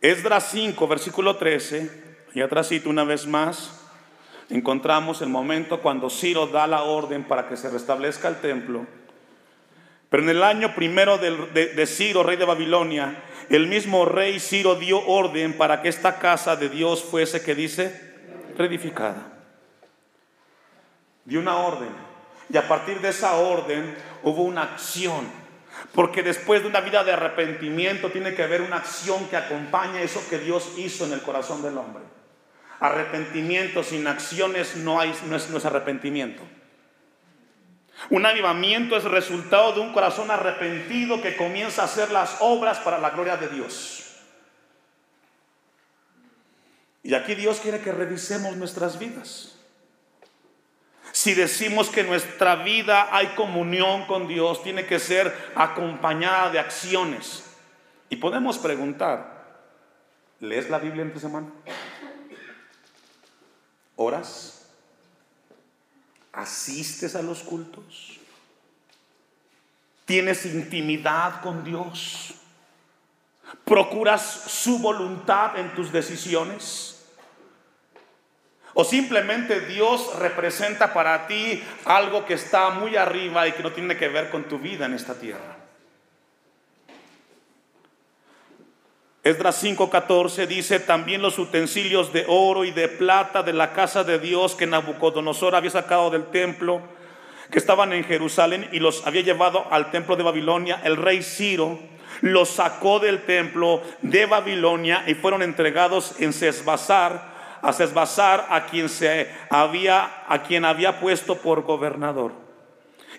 Esdras 0.00 0.48
5, 0.50 0.88
versículo 0.88 1.36
13, 1.36 2.26
y 2.34 2.88
una 2.88 3.04
vez 3.04 3.24
más 3.24 3.77
encontramos 4.50 5.20
el 5.22 5.28
momento 5.28 5.80
cuando 5.80 6.10
Ciro 6.10 6.46
da 6.46 6.66
la 6.66 6.82
orden 6.82 7.24
para 7.24 7.48
que 7.48 7.56
se 7.56 7.70
restablezca 7.70 8.28
el 8.28 8.40
templo. 8.40 8.86
Pero 10.10 10.22
en 10.22 10.30
el 10.30 10.42
año 10.42 10.74
primero 10.74 11.18
de, 11.18 11.86
Ciro, 11.86 12.22
rey 12.22 12.36
de 12.36 12.46
Babilonia, 12.46 13.22
el 13.50 13.66
mismo 13.66 14.06
rey 14.06 14.40
Ciro 14.40 14.76
dio 14.76 15.04
orden 15.06 15.56
para 15.56 15.82
que 15.82 15.88
esta 15.88 16.18
casa 16.18 16.56
de 16.56 16.68
Dios 16.68 17.04
fuese, 17.04 17.42
que 17.42 17.54
dice, 17.54 18.14
reedificada. 18.56 19.32
Dio 21.24 21.40
una 21.40 21.58
orden. 21.58 21.90
Y 22.50 22.56
a 22.56 22.66
partir 22.66 23.00
de 23.00 23.10
esa 23.10 23.34
orden 23.34 23.94
hubo 24.22 24.44
una 24.44 24.62
acción. 24.62 25.28
Porque 25.94 26.22
después 26.22 26.62
de 26.62 26.68
una 26.68 26.80
vida 26.80 27.04
de 27.04 27.12
arrepentimiento 27.12 28.10
tiene 28.10 28.34
que 28.34 28.42
haber 28.42 28.62
una 28.62 28.76
acción 28.76 29.28
que 29.28 29.36
acompañe 29.36 30.02
eso 30.02 30.22
que 30.30 30.38
Dios 30.38 30.72
hizo 30.78 31.04
en 31.04 31.12
el 31.12 31.20
corazón 31.20 31.62
del 31.62 31.76
hombre. 31.76 32.02
Arrepentimiento 32.80 33.82
sin 33.82 34.06
acciones 34.06 34.76
no, 34.76 35.00
hay, 35.00 35.10
es, 35.10 35.64
arrepentimiento. 35.64 36.42
Un 38.10 38.24
avivamiento 38.24 38.96
es 38.96 39.04
resultado 39.04 39.72
de 39.72 39.80
un 39.80 39.92
corazón 39.92 40.30
arrepentido 40.30 41.20
que 41.20 41.36
comienza 41.36 41.82
a 41.82 41.84
hacer 41.86 42.12
las 42.12 42.36
obras 42.40 42.78
para 42.78 42.98
la 42.98 43.10
gloria 43.10 43.36
de 43.36 43.48
Dios. 43.48 44.04
Y 47.02 47.14
aquí 47.14 47.34
Dios 47.34 47.58
quiere 47.60 47.80
que 47.80 47.90
revisemos 47.90 48.56
nuestras 48.56 48.98
vidas. 48.98 49.58
Si 51.10 51.34
decimos 51.34 51.88
que 51.88 52.04
nuestra 52.04 52.56
vida 52.56 53.08
hay 53.10 53.28
comunión 53.28 54.06
con 54.06 54.28
Dios, 54.28 54.62
tiene 54.62 54.86
que 54.86 55.00
ser 55.00 55.34
acompañada 55.56 56.50
de 56.50 56.60
acciones. 56.60 57.44
Y 58.08 58.16
podemos 58.16 58.58
preguntar, 58.58 59.64
¿lees 60.38 60.70
la 60.70 60.78
Biblia 60.78 61.02
en 61.02 61.12
tu 61.12 61.18
semana? 61.18 61.48
¿Oras? 64.00 64.62
¿Asistes 66.32 67.16
a 67.16 67.22
los 67.22 67.40
cultos? 67.40 68.20
¿Tienes 70.04 70.46
intimidad 70.46 71.40
con 71.42 71.64
Dios? 71.64 72.34
¿Procuras 73.64 74.22
su 74.22 74.78
voluntad 74.78 75.58
en 75.58 75.74
tus 75.74 75.90
decisiones? 75.90 77.04
¿O 78.74 78.84
simplemente 78.84 79.62
Dios 79.62 80.16
representa 80.20 80.94
para 80.94 81.26
ti 81.26 81.60
algo 81.84 82.24
que 82.24 82.34
está 82.34 82.70
muy 82.70 82.94
arriba 82.94 83.48
y 83.48 83.52
que 83.52 83.64
no 83.64 83.72
tiene 83.72 83.96
que 83.96 84.06
ver 84.06 84.30
con 84.30 84.44
tu 84.44 84.60
vida 84.60 84.86
en 84.86 84.94
esta 84.94 85.14
tierra? 85.14 85.57
Esdras 89.28 89.62
5:14 89.62 90.46
dice 90.46 90.80
también 90.80 91.20
los 91.20 91.38
utensilios 91.38 92.14
de 92.14 92.24
oro 92.28 92.64
y 92.64 92.70
de 92.70 92.88
plata 92.88 93.42
de 93.42 93.52
la 93.52 93.74
casa 93.74 94.02
de 94.02 94.18
Dios 94.18 94.54
que 94.54 94.66
Nabucodonosor 94.66 95.54
había 95.54 95.70
sacado 95.70 96.08
del 96.08 96.28
templo, 96.28 96.80
que 97.50 97.58
estaban 97.58 97.92
en 97.92 98.04
Jerusalén 98.04 98.70
y 98.72 98.78
los 98.78 99.06
había 99.06 99.20
llevado 99.20 99.66
al 99.70 99.90
templo 99.90 100.16
de 100.16 100.22
Babilonia, 100.22 100.80
el 100.82 100.96
rey 100.96 101.22
Ciro 101.22 101.78
los 102.22 102.48
sacó 102.48 103.00
del 103.00 103.26
templo 103.26 103.82
de 104.00 104.24
Babilonia 104.24 105.04
y 105.06 105.12
fueron 105.12 105.42
entregados 105.42 106.14
en 106.20 106.32
Sesbazar, 106.32 107.58
a 107.60 107.72
Sesbazar 107.74 108.46
a 108.48 108.64
quien 108.64 108.88
se 108.88 109.30
había 109.50 110.24
a 110.26 110.42
quien 110.42 110.64
había 110.64 111.00
puesto 111.00 111.36
por 111.36 111.64
gobernador 111.64 112.47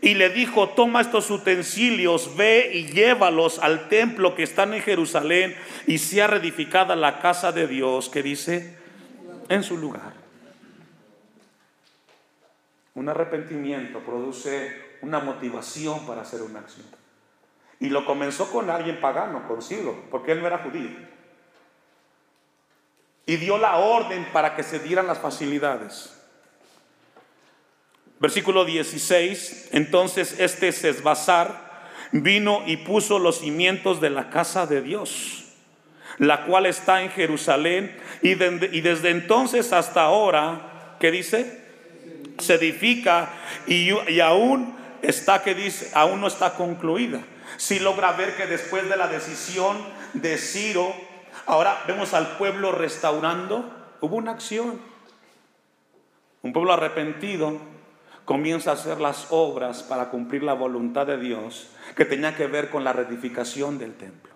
y 0.02 0.14
le 0.14 0.30
dijo, 0.30 0.70
toma 0.70 1.02
estos 1.02 1.30
utensilios, 1.30 2.36
ve 2.38 2.72
y 2.74 2.86
llévalos 2.88 3.60
al 3.60 3.90
templo 3.90 4.34
que 4.36 4.44
están 4.44 4.74
en 4.74 4.82
Jerusalén 4.82 5.56
y 5.88 5.98
sea 5.98 6.28
reedificada 6.28 6.96
la 6.96 7.20
casa 7.20 7.52
de 7.52 7.68
Dios 7.68 8.10
que 8.10 8.24
dice 8.24 8.78
en 9.50 9.64
su 9.64 9.78
lugar. 9.78 10.14
Un 12.96 13.10
arrepentimiento 13.10 14.00
produce 14.00 14.90
una 15.02 15.20
motivación 15.20 16.06
para 16.06 16.22
hacer 16.22 16.42
una 16.42 16.60
acción. 16.60 16.86
Y 17.80 17.90
lo 17.90 18.06
comenzó 18.06 18.52
con 18.52 18.70
alguien 18.70 19.00
pagano, 19.00 19.48
con 19.48 19.62
Ciro, 19.62 20.04
porque 20.12 20.34
él 20.34 20.42
no 20.42 20.48
era 20.48 20.60
judío. 20.60 20.90
Y 23.26 23.38
dio 23.38 23.58
la 23.58 23.78
orden 23.78 24.28
para 24.34 24.56
que 24.56 24.64
se 24.64 24.80
dieran 24.80 25.08
las 25.08 25.20
facilidades. 25.20 26.19
Versículo 28.20 28.66
16, 28.66 29.70
entonces 29.72 30.40
este 30.40 30.74
Sesbazar 30.74 31.70
vino 32.12 32.64
y 32.66 32.76
puso 32.78 33.18
los 33.18 33.40
cimientos 33.40 34.02
de 34.02 34.10
la 34.10 34.30
casa 34.30 34.66
de 34.66 34.82
Dios, 34.82 35.46
la 36.18 36.46
cual 36.46 36.66
está 36.66 37.02
en 37.02 37.12
Jerusalén, 37.12 37.98
y, 38.22 38.34
desde 38.36 39.12
entonces 39.12 39.72
hasta 39.72 40.02
ahora, 40.02 40.98
¿qué 41.00 41.12
dice? 41.12 41.64
Se 42.40 42.56
edifica 42.56 43.30
y, 43.68 43.92
y 44.12 44.20
aún 44.20 44.76
está, 45.02 45.42
que 45.42 45.56
dice, 45.56 45.90
aún 45.94 46.20
no 46.20 46.28
está 46.28 46.56
concluida. 46.56 47.22
Si 47.56 47.80
logra 47.80 48.12
ver 48.12 48.36
que 48.36 48.48
después 48.48 48.90
de 48.90 48.98
la 48.98 49.08
decisión 49.08 49.78
de 50.14 50.38
Ciro, 50.38 50.94
ahora 51.46 51.84
vemos 51.88 52.14
al 52.14 52.38
pueblo 52.38 52.74
restaurando, 52.74 53.96
hubo 54.02 54.18
una 54.18 54.32
acción. 54.32 54.82
Un 56.42 56.54
pueblo 56.54 56.74
arrepentido 56.74 57.60
comienza 58.30 58.70
a 58.70 58.74
hacer 58.76 59.02
las 59.02 59.26
obras 59.32 59.82
para 59.82 60.12
cumplir 60.12 60.44
la 60.44 60.54
voluntad 60.54 61.08
de 61.08 61.18
Dios 61.18 61.66
que 61.96 62.06
tenía 62.06 62.36
que 62.36 62.46
ver 62.46 62.70
con 62.70 62.84
la 62.84 62.94
reedificación 62.94 63.80
del 63.80 63.96
templo. 63.96 64.32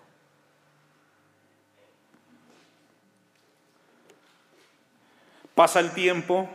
Pasa 5.53 5.79
el 5.79 5.91
tiempo 5.91 6.49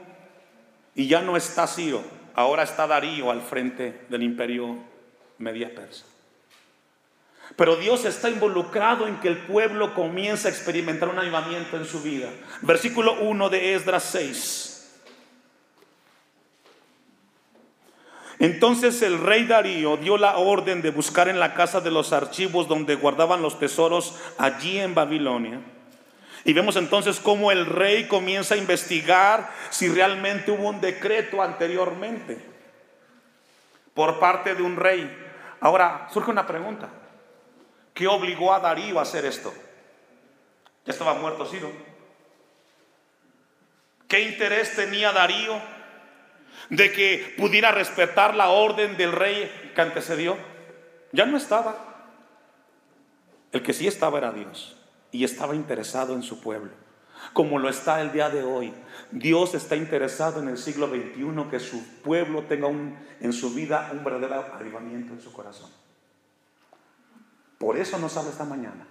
y 0.97 1.07
ya 1.07 1.23
no 1.23 1.37
está 1.37 1.69
Ciro, 1.69 2.03
ahora 2.35 2.65
está 2.65 2.89
Darío 2.89 3.31
al 3.31 3.43
frente 3.43 4.05
del 4.09 4.25
imperio 4.25 4.77
media 5.39 5.73
persa. 5.73 6.07
Pero 7.55 7.77
Dios 7.77 8.05
está 8.05 8.31
involucrado 8.31 9.07
en 9.07 9.21
que 9.21 9.29
el 9.29 9.39
pueblo 9.47 9.95
comience 9.95 10.49
a 10.49 10.51
experimentar 10.51 11.09
un 11.09 11.21
avivamiento 11.21 11.77
en 11.77 11.85
su 11.85 12.03
vida. 12.03 12.31
Versículo 12.63 13.21
1 13.21 13.49
de 13.49 13.75
Esdras 13.77 14.03
6. 14.11 14.68
Entonces 18.39 19.03
el 19.03 19.19
rey 19.19 19.47
Darío 19.47 19.97
dio 19.97 20.17
la 20.17 20.37
orden 20.39 20.81
de 20.81 20.91
buscar 20.91 21.29
en 21.29 21.41
la 21.41 21.55
casa 21.55 21.81
de 21.81 21.91
los 21.91 22.13
archivos 22.13 22.69
donde 22.69 22.95
guardaban 22.95 23.43
los 23.43 23.59
tesoros 23.59 24.15
allí 24.39 24.79
en 24.79 24.95
Babilonia. 24.95 25.61
Y 26.45 26.53
vemos 26.53 26.77
entonces 26.77 27.19
cómo 27.19 27.51
el 27.51 27.67
rey 27.67 28.07
comienza 28.07 28.55
a 28.55 28.59
investigar 28.59 29.51
si 29.71 29.89
realmente 29.89 30.53
hubo 30.53 30.69
un 30.69 30.81
decreto 30.81 31.43
anteriormente 31.43 32.39
por 33.93 34.21
parte 34.21 34.55
de 34.55 34.63
un 34.63 34.77
rey. 34.77 35.11
Ahora 35.61 36.09
surge 36.13 36.31
una 36.31 36.47
pregunta. 36.47 36.89
¿Qué 37.93 38.07
obligó 38.07 38.55
a 38.55 38.61
Darío 38.61 39.01
a 39.01 39.03
hacer 39.03 39.25
esto? 39.25 39.53
Ya 40.87 40.93
estaba 40.93 41.15
muerto 41.15 41.45
Ciro. 41.45 41.73
¿Qué 44.07 44.21
interés 44.21 44.77
tenía 44.77 45.13
Darío? 45.13 45.61
De 46.71 46.93
que 46.93 47.35
pudiera 47.37 47.71
respetar 47.71 48.35
la 48.35 48.51
orden 48.51 48.97
del 48.97 49.13
rey 49.13 49.73
que 49.75 49.81
antecedió, 49.81 50.37
ya 51.13 51.27
no 51.27 51.37
estaba. 51.37 51.77
El 53.53 53.63
que 53.63 53.73
sí 53.73 53.87
estaba 53.87 54.19
era 54.19 54.33
Dios 54.33 54.77
y 55.11 55.25
estaba 55.25 55.55
interesado 55.55 56.15
en 56.15 56.23
su 56.23 56.41
pueblo, 56.41 56.71
como 57.33 57.59
lo 57.59 57.69
está 57.69 58.03
el 58.03 58.13
día 58.13 58.29
de 58.29 58.43
hoy. 58.43 58.75
Dios 59.11 59.55
está 59.55 59.77
interesado 59.77 60.43
en 60.43 60.49
el 60.49 60.59
siglo 60.59 60.89
XXI 60.89 61.51
que 61.51 61.61
su 61.61 61.83
pueblo 62.03 62.43
tenga 62.43 62.67
un, 62.67 62.99
en 63.21 63.33
su 63.33 63.55
vida 63.55 63.89
un 63.93 64.05
verdadero 64.05 64.45
avivamiento 64.55 65.15
en 65.15 65.21
su 65.21 65.33
corazón. 65.33 65.71
Por 67.59 67.77
eso 67.77 67.99
nos 67.99 68.17
habla 68.17 68.31
esta 68.31 68.45
mañana. 68.45 68.87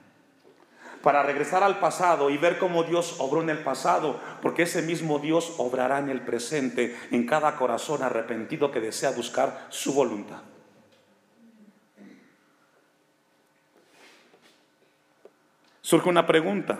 Para 1.07 1.23
regresar 1.23 1.63
al 1.63 1.79
pasado 1.79 2.29
y 2.29 2.37
ver 2.37 2.57
cómo 2.57 2.83
Dios 2.83 3.15
obró 3.19 3.41
en 3.41 3.49
el 3.49 3.59
pasado, 3.59 4.19
porque 4.41 4.63
ese 4.63 4.81
mismo 4.81 5.19
Dios 5.19 5.53
obrará 5.57 5.99
en 5.99 6.09
el 6.09 6.19
presente, 6.19 6.97
en 7.11 7.25
cada 7.25 7.55
corazón 7.55 8.03
arrepentido 8.03 8.71
que 8.71 8.81
desea 8.81 9.11
buscar 9.11 9.67
su 9.69 9.93
voluntad. 9.93 10.41
Surge 15.79 16.09
una 16.09 16.27
pregunta. 16.27 16.77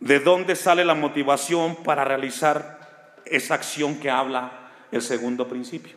¿De 0.00 0.18
dónde 0.18 0.56
sale 0.56 0.84
la 0.84 0.94
motivación 0.94 1.76
para 1.84 2.04
realizar 2.04 3.14
esa 3.24 3.54
acción 3.54 4.00
que 4.00 4.10
habla 4.10 4.72
el 4.90 5.00
segundo 5.00 5.46
principio? 5.46 5.94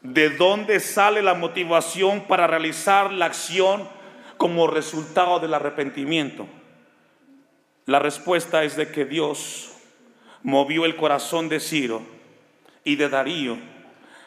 ¿De 0.00 0.30
dónde 0.30 0.80
sale 0.80 1.22
la 1.22 1.34
motivación 1.34 2.22
para 2.22 2.48
realizar 2.48 3.12
la 3.12 3.26
acción 3.26 4.01
como 4.42 4.66
resultado 4.66 5.38
del 5.38 5.54
arrepentimiento? 5.54 6.48
La 7.86 8.00
respuesta 8.00 8.64
es 8.64 8.74
de 8.74 8.90
que 8.90 9.04
Dios 9.04 9.70
movió 10.42 10.84
el 10.84 10.96
corazón 10.96 11.48
de 11.48 11.60
Ciro 11.60 12.02
y 12.82 12.96
de 12.96 13.08
Darío 13.08 13.56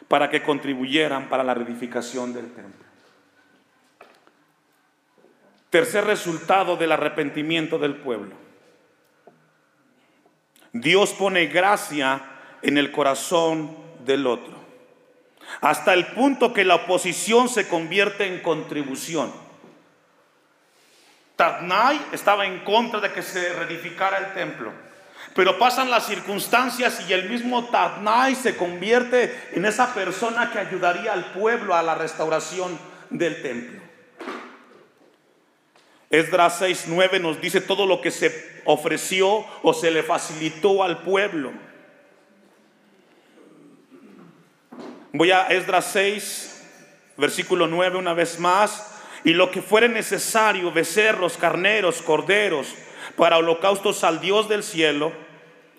para 0.08 0.30
que 0.30 0.42
contribuyeran 0.42 1.28
para 1.28 1.44
la 1.44 1.52
reedificación 1.52 2.32
del 2.32 2.50
templo. 2.50 2.86
Tercer 5.68 6.04
resultado 6.04 6.78
del 6.78 6.92
arrepentimiento 6.92 7.78
del 7.78 7.96
pueblo. 7.96 8.34
Dios 10.72 11.12
pone 11.12 11.44
gracia 11.44 12.22
en 12.62 12.78
el 12.78 12.90
corazón 12.90 13.76
del 14.06 14.26
otro 14.26 14.56
hasta 15.60 15.92
el 15.92 16.06
punto 16.06 16.54
que 16.54 16.64
la 16.64 16.76
oposición 16.76 17.50
se 17.50 17.68
convierte 17.68 18.26
en 18.26 18.40
contribución. 18.40 19.45
Tadnai 21.36 22.00
estaba 22.12 22.46
en 22.46 22.60
contra 22.60 22.98
de 23.00 23.12
que 23.12 23.22
se 23.22 23.52
reedificara 23.52 24.16
el 24.18 24.32
templo, 24.32 24.72
pero 25.34 25.58
pasan 25.58 25.90
las 25.90 26.06
circunstancias 26.06 27.04
y 27.08 27.12
el 27.12 27.28
mismo 27.28 27.66
Tadnai 27.66 28.34
se 28.34 28.56
convierte 28.56 29.50
en 29.52 29.66
esa 29.66 29.92
persona 29.92 30.50
que 30.50 30.58
ayudaría 30.58 31.12
al 31.12 31.32
pueblo 31.32 31.74
a 31.74 31.82
la 31.82 31.94
restauración 31.94 32.78
del 33.10 33.42
templo. 33.42 33.82
Esdras 36.08 36.60
6:9 36.62 37.20
nos 37.20 37.40
dice 37.40 37.60
todo 37.60 37.86
lo 37.86 38.00
que 38.00 38.10
se 38.10 38.62
ofreció 38.64 39.44
o 39.62 39.74
se 39.74 39.90
le 39.90 40.02
facilitó 40.02 40.82
al 40.82 41.02
pueblo. 41.02 41.52
Voy 45.12 45.30
a 45.30 45.48
Esdras 45.48 45.90
6, 45.92 46.62
versículo 47.16 47.66
9 47.66 47.98
una 47.98 48.14
vez 48.14 48.38
más. 48.38 48.95
Y 49.26 49.34
lo 49.34 49.50
que 49.50 49.60
fuere 49.60 49.88
necesario, 49.88 50.70
becerros, 50.70 51.36
carneros, 51.36 52.00
corderos, 52.00 52.72
para 53.16 53.38
holocaustos 53.38 54.04
al 54.04 54.20
Dios 54.20 54.48
del 54.48 54.62
cielo, 54.62 55.10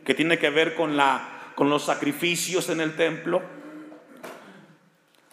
que 0.04 0.14
tiene 0.14 0.38
que 0.38 0.50
ver 0.50 0.76
con, 0.76 0.98
la, 0.98 1.54
con 1.56 1.70
los 1.70 1.86
sacrificios 1.86 2.68
en 2.68 2.82
el 2.82 2.98
templo. 2.98 3.42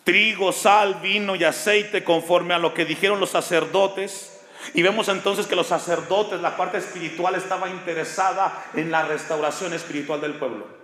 Trigo, 0.05 0.53
sal, 0.53 1.01
vino 1.03 1.35
y 1.35 1.43
aceite, 1.43 2.05
conforme 2.05 2.55
a 2.55 2.61
lo 2.61 2.73
que 2.73 2.85
dijeron 2.85 3.19
los 3.19 3.31
sacerdotes. 3.31 4.41
Y 4.75 4.83
vemos 4.83 5.09
entonces 5.09 5.49
que 5.49 5.57
los 5.57 5.67
sacerdotes, 5.67 6.41
la 6.41 6.57
parte 6.57 6.79
espiritual, 6.79 7.35
estaba 7.35 7.69
interesada 7.69 8.65
en 8.75 8.93
la 8.93 9.03
restauración 9.03 9.73
espiritual 9.73 10.21
del 10.21 10.35
pueblo. 10.35 10.84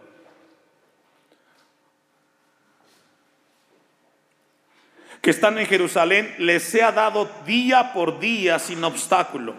Que 5.21 5.31
están 5.31 5.59
en 5.59 5.67
Jerusalén 5.67 6.35
les 6.39 6.63
sea 6.63 6.93
dado 6.93 7.31
día 7.47 7.93
por 7.93 8.21
día 8.21 8.59
sin 8.59 8.83
obstáculo, 8.85 9.55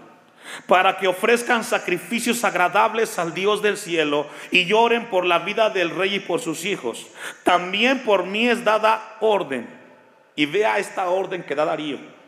para 0.68 0.98
que 0.98 1.08
ofrezcan 1.08 1.64
sacrificios 1.64 2.44
agradables 2.44 3.20
al 3.20 3.34
Dios 3.34 3.62
del 3.62 3.78
cielo 3.78 4.28
y 4.50 4.66
lloren 4.66 5.06
por 5.10 5.26
la 5.26 5.40
vida 5.40 5.70
del 5.70 5.92
rey 5.92 6.16
y 6.16 6.20
por 6.20 6.40
sus 6.40 6.66
hijos. 6.66 7.08
También 7.44 8.04
por 8.04 8.26
mí 8.26 8.48
es 8.50 8.64
dada 8.64 9.18
orden. 9.20 9.68
Y 10.36 10.46
vea 10.46 10.80
esta 10.80 11.10
orden 11.10 11.44
que 11.44 11.56
da 11.56 11.66
Darío 11.66 12.21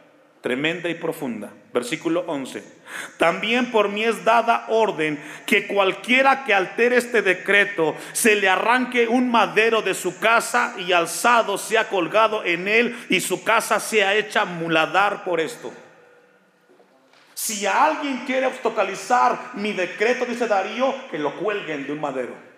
tremenda 0.43 0.89
y 0.89 0.95
profunda. 0.95 1.53
Versículo 1.73 2.25
11. 2.27 2.61
También 3.17 3.71
por 3.71 3.87
mí 3.87 4.03
es 4.03 4.25
dada 4.25 4.65
orden 4.67 5.17
que 5.45 5.67
cualquiera 5.67 6.43
que 6.43 6.53
altere 6.53 6.97
este 6.97 7.21
decreto 7.21 7.95
se 8.11 8.35
le 8.35 8.49
arranque 8.49 9.07
un 9.07 9.31
madero 9.31 9.81
de 9.81 9.93
su 9.93 10.19
casa 10.19 10.75
y 10.77 10.91
alzado 10.91 11.57
sea 11.57 11.87
colgado 11.87 12.43
en 12.43 12.67
él 12.67 12.93
y 13.09 13.21
su 13.21 13.45
casa 13.45 13.79
sea 13.79 14.15
hecha 14.15 14.43
muladar 14.43 15.23
por 15.23 15.39
esto. 15.39 15.73
Si 17.33 17.65
alguien 17.65 18.25
quiere 18.25 18.45
obstaculizar 18.45 19.51
mi 19.53 19.71
decreto, 19.71 20.25
dice 20.25 20.45
Darío, 20.45 20.93
que 21.09 21.19
lo 21.19 21.39
cuelguen 21.39 21.87
de 21.87 21.93
un 21.93 22.01
madero. 22.01 22.52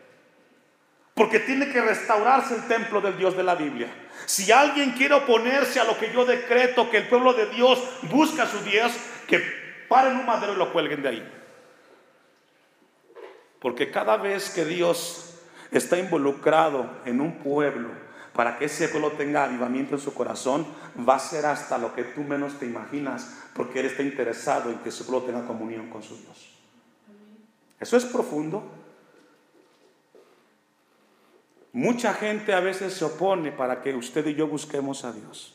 Porque 1.15 1.39
tiene 1.39 1.71
que 1.71 1.81
restaurarse 1.81 2.55
el 2.55 2.67
templo 2.67 3.01
del 3.01 3.17
Dios 3.17 3.35
de 3.35 3.43
la 3.43 3.55
Biblia. 3.55 3.87
Si 4.25 4.51
alguien 4.51 4.91
quiere 4.91 5.15
oponerse 5.15 5.79
a 5.79 5.85
lo 5.85 5.97
que 5.97 6.11
yo 6.13 6.25
decreto, 6.25 6.89
que 6.91 6.97
el 6.97 7.07
pueblo 7.07 7.33
de 7.33 7.47
Dios 7.47 7.81
busca 8.11 8.43
a 8.43 8.47
su 8.47 8.59
Dios, 8.59 8.91
que 9.27 9.41
paren 9.87 10.17
un 10.17 10.25
madero 10.25 10.53
y 10.53 10.57
lo 10.57 10.71
cuelguen 10.71 11.01
de 11.01 11.09
ahí. 11.09 11.31
Porque 13.59 13.89
cada 13.89 14.17
vez 14.17 14.49
que 14.49 14.65
Dios 14.65 15.39
está 15.71 15.97
involucrado 15.97 16.99
en 17.05 17.21
un 17.21 17.39
pueblo, 17.39 17.89
para 18.33 18.57
que 18.57 18.65
ese 18.65 18.89
pueblo 18.89 19.13
tenga 19.13 19.45
avivamiento 19.45 19.95
en 19.95 20.01
su 20.01 20.13
corazón, 20.13 20.67
va 21.07 21.15
a 21.15 21.19
ser 21.19 21.45
hasta 21.45 21.77
lo 21.77 21.95
que 21.95 22.03
tú 22.03 22.21
menos 22.21 22.59
te 22.59 22.65
imaginas, 22.65 23.43
porque 23.53 23.79
Él 23.79 23.85
está 23.85 24.03
interesado 24.03 24.69
en 24.69 24.79
que 24.79 24.91
su 24.91 25.05
pueblo 25.05 25.25
tenga 25.25 25.47
comunión 25.47 25.89
con 25.89 26.03
su 26.03 26.17
Dios. 26.17 26.51
Eso 27.79 27.95
es 27.95 28.03
profundo. 28.03 28.84
Mucha 31.75 32.13
gente 32.13 32.53
a 32.53 32.61
veces 32.61 32.93
se 32.93 33.03
opone 33.03 33.51
para 33.51 33.81
que 33.81 33.93
usted 33.93 34.25
y 34.27 34.33
yo 34.33 34.47
busquemos 34.47 35.03
a 35.03 35.11
Dios. 35.11 35.53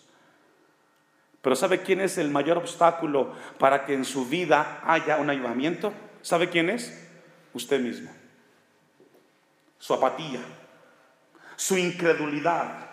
Pero 1.41 1.57
¿sabe 1.57 1.81
quién 1.81 2.03
es 2.03 2.19
el 2.19 2.29
mayor 2.29 2.59
obstáculo 2.59 3.33
para 3.59 3.87
que 3.87 3.95
en 3.95 4.05
su 4.05 4.27
vida 4.27 4.83
haya 4.85 5.17
un 5.17 5.31
ayudamiento? 5.31 5.95
¿Sabe 6.21 6.51
quién 6.51 6.69
es? 6.69 7.09
Usted 7.55 7.81
mismo. 7.81 8.11
Su 9.79 9.95
apatía, 9.95 10.41
su 11.57 11.79
incredulidad, 11.79 12.87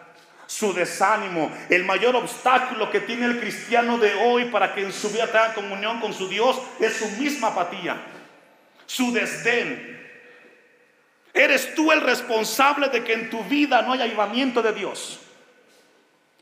su 0.45 0.71
desánimo. 0.71 1.51
El 1.69 1.83
mayor 1.83 2.15
obstáculo 2.15 2.89
que 2.89 3.01
tiene 3.01 3.25
el 3.25 3.41
cristiano 3.41 3.97
de 3.97 4.13
hoy 4.13 4.45
para 4.45 4.73
que 4.73 4.85
en 4.85 4.93
su 4.93 5.09
vida 5.09 5.25
tenga 5.25 5.53
comunión 5.53 5.99
con 5.99 6.13
su 6.13 6.29
Dios 6.29 6.61
es 6.79 6.93
su 6.93 7.09
misma 7.21 7.49
apatía, 7.49 7.97
su 8.85 9.11
desdén, 9.11 9.96
Eres 11.38 11.76
tú 11.76 11.91
el 11.91 12.02
responsable 12.02 12.89
de 12.89 13.04
que 13.04 13.13
en 13.13 13.30
tu 13.30 13.43
vida 13.43 13.84
no 13.84 13.93
haya 13.93 14.06
avivamiento 14.06 14.63
de 14.63 14.73
Dios. 14.73 15.19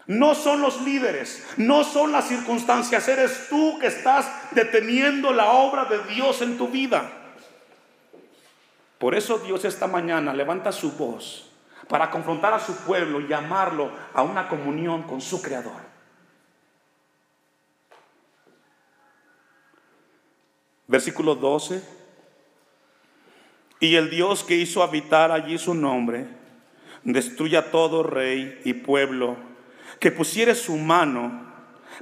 No 0.08 0.36
son 0.36 0.62
los 0.62 0.82
líderes, 0.84 1.46
no 1.58 1.84
son 1.84 2.14
las 2.14 2.30
circunstancias, 2.30 3.06
eres 3.10 3.50
tú 3.50 3.78
que 3.80 3.88
estás 3.88 4.26
deteniendo 4.52 5.34
la 5.34 5.52
obra 5.52 5.86
de 5.86 6.02
Dios 6.14 6.42
en 6.42 6.58
tu 6.58 6.70
vida. 6.70 7.12
Por 8.98 9.16
eso 9.16 9.40
Dios 9.40 9.66
esta 9.66 9.88
mañana 9.88 10.34
levanta 10.34 10.72
su 10.72 10.94
voz 10.94 11.52
para 11.90 12.10
confrontar 12.10 12.54
a 12.54 12.60
su 12.60 12.74
pueblo 12.86 13.20
y 13.20 13.28
llamarlo 13.28 13.92
a 14.14 14.24
una 14.24 14.48
comunión 14.48 15.04
con 15.04 15.20
su 15.20 15.42
Creador. 15.42 15.84
Versículo 20.88 21.36
12 21.36 21.95
y 23.80 23.96
el 23.96 24.10
Dios 24.10 24.44
que 24.44 24.56
hizo 24.56 24.84
habitar 24.84 25.32
allí 25.32 25.58
su 25.58 25.74
nombre, 25.74 26.28
destruya 27.04 27.72
todo 27.72 28.04
rey 28.04 28.62
y 28.64 28.74
pueblo 28.74 29.38
que 30.00 30.12
pusiere 30.12 30.56
su 30.56 30.78
mano 30.78 31.46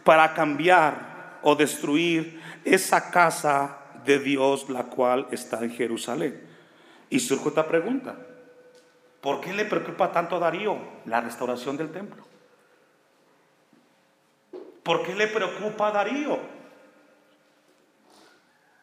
para 0.04 0.34
cambiar 0.34 1.40
o 1.42 1.56
destruir 1.56 2.42
esa 2.64 3.12
casa 3.12 3.78
de 4.06 4.20
Dios, 4.20 4.70
la 4.70 4.86
cual 4.86 5.28
está 5.32 5.60
en 5.64 5.72
Jerusalén. 5.72 6.42
Y 7.10 7.20
surge 7.20 7.50
esta 7.50 7.68
pregunta. 7.68 8.16
¿Por 9.22 9.40
qué 9.40 9.54
le 9.54 9.66
preocupa 9.66 10.12
tanto 10.12 10.36
a 10.36 10.40
Darío 10.40 10.78
la 11.06 11.22
restauración 11.22 11.78
del 11.78 11.92
templo? 11.92 12.26
¿Por 14.84 15.04
qué 15.04 15.16
le 15.16 15.28
preocupa 15.28 15.88
a 15.88 15.92
Darío? 15.92 16.40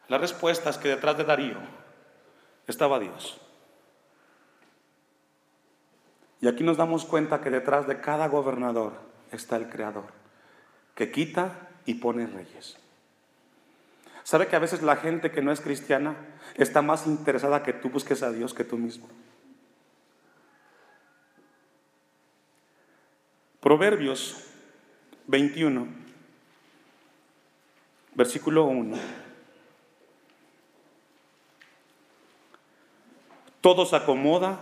La 0.07 0.17
respuesta 0.17 0.69
es 0.69 0.77
que 0.77 0.89
detrás 0.89 1.17
de 1.17 1.23
Darío 1.23 1.80
estaba 2.71 2.99
Dios. 2.99 3.39
Y 6.41 6.47
aquí 6.47 6.63
nos 6.63 6.77
damos 6.77 7.05
cuenta 7.05 7.41
que 7.41 7.51
detrás 7.51 7.87
de 7.87 8.01
cada 8.01 8.27
gobernador 8.27 8.93
está 9.31 9.57
el 9.57 9.69
Creador, 9.69 10.07
que 10.95 11.11
quita 11.11 11.69
y 11.85 11.95
pone 11.95 12.25
reyes. 12.25 12.77
¿Sabe 14.23 14.47
que 14.47 14.55
a 14.55 14.59
veces 14.59 14.81
la 14.81 14.95
gente 14.95 15.31
que 15.31 15.41
no 15.41 15.51
es 15.51 15.61
cristiana 15.61 16.15
está 16.55 16.81
más 16.81 17.05
interesada 17.05 17.63
que 17.63 17.73
tú 17.73 17.89
busques 17.89 18.23
a 18.23 18.31
Dios 18.31 18.53
que 18.53 18.63
tú 18.63 18.77
mismo? 18.77 19.07
Proverbios 23.59 24.47
21, 25.27 25.87
versículo 28.15 28.65
1. 28.65 28.97
Todo 33.61 33.85
se 33.85 33.95
acomoda 33.95 34.59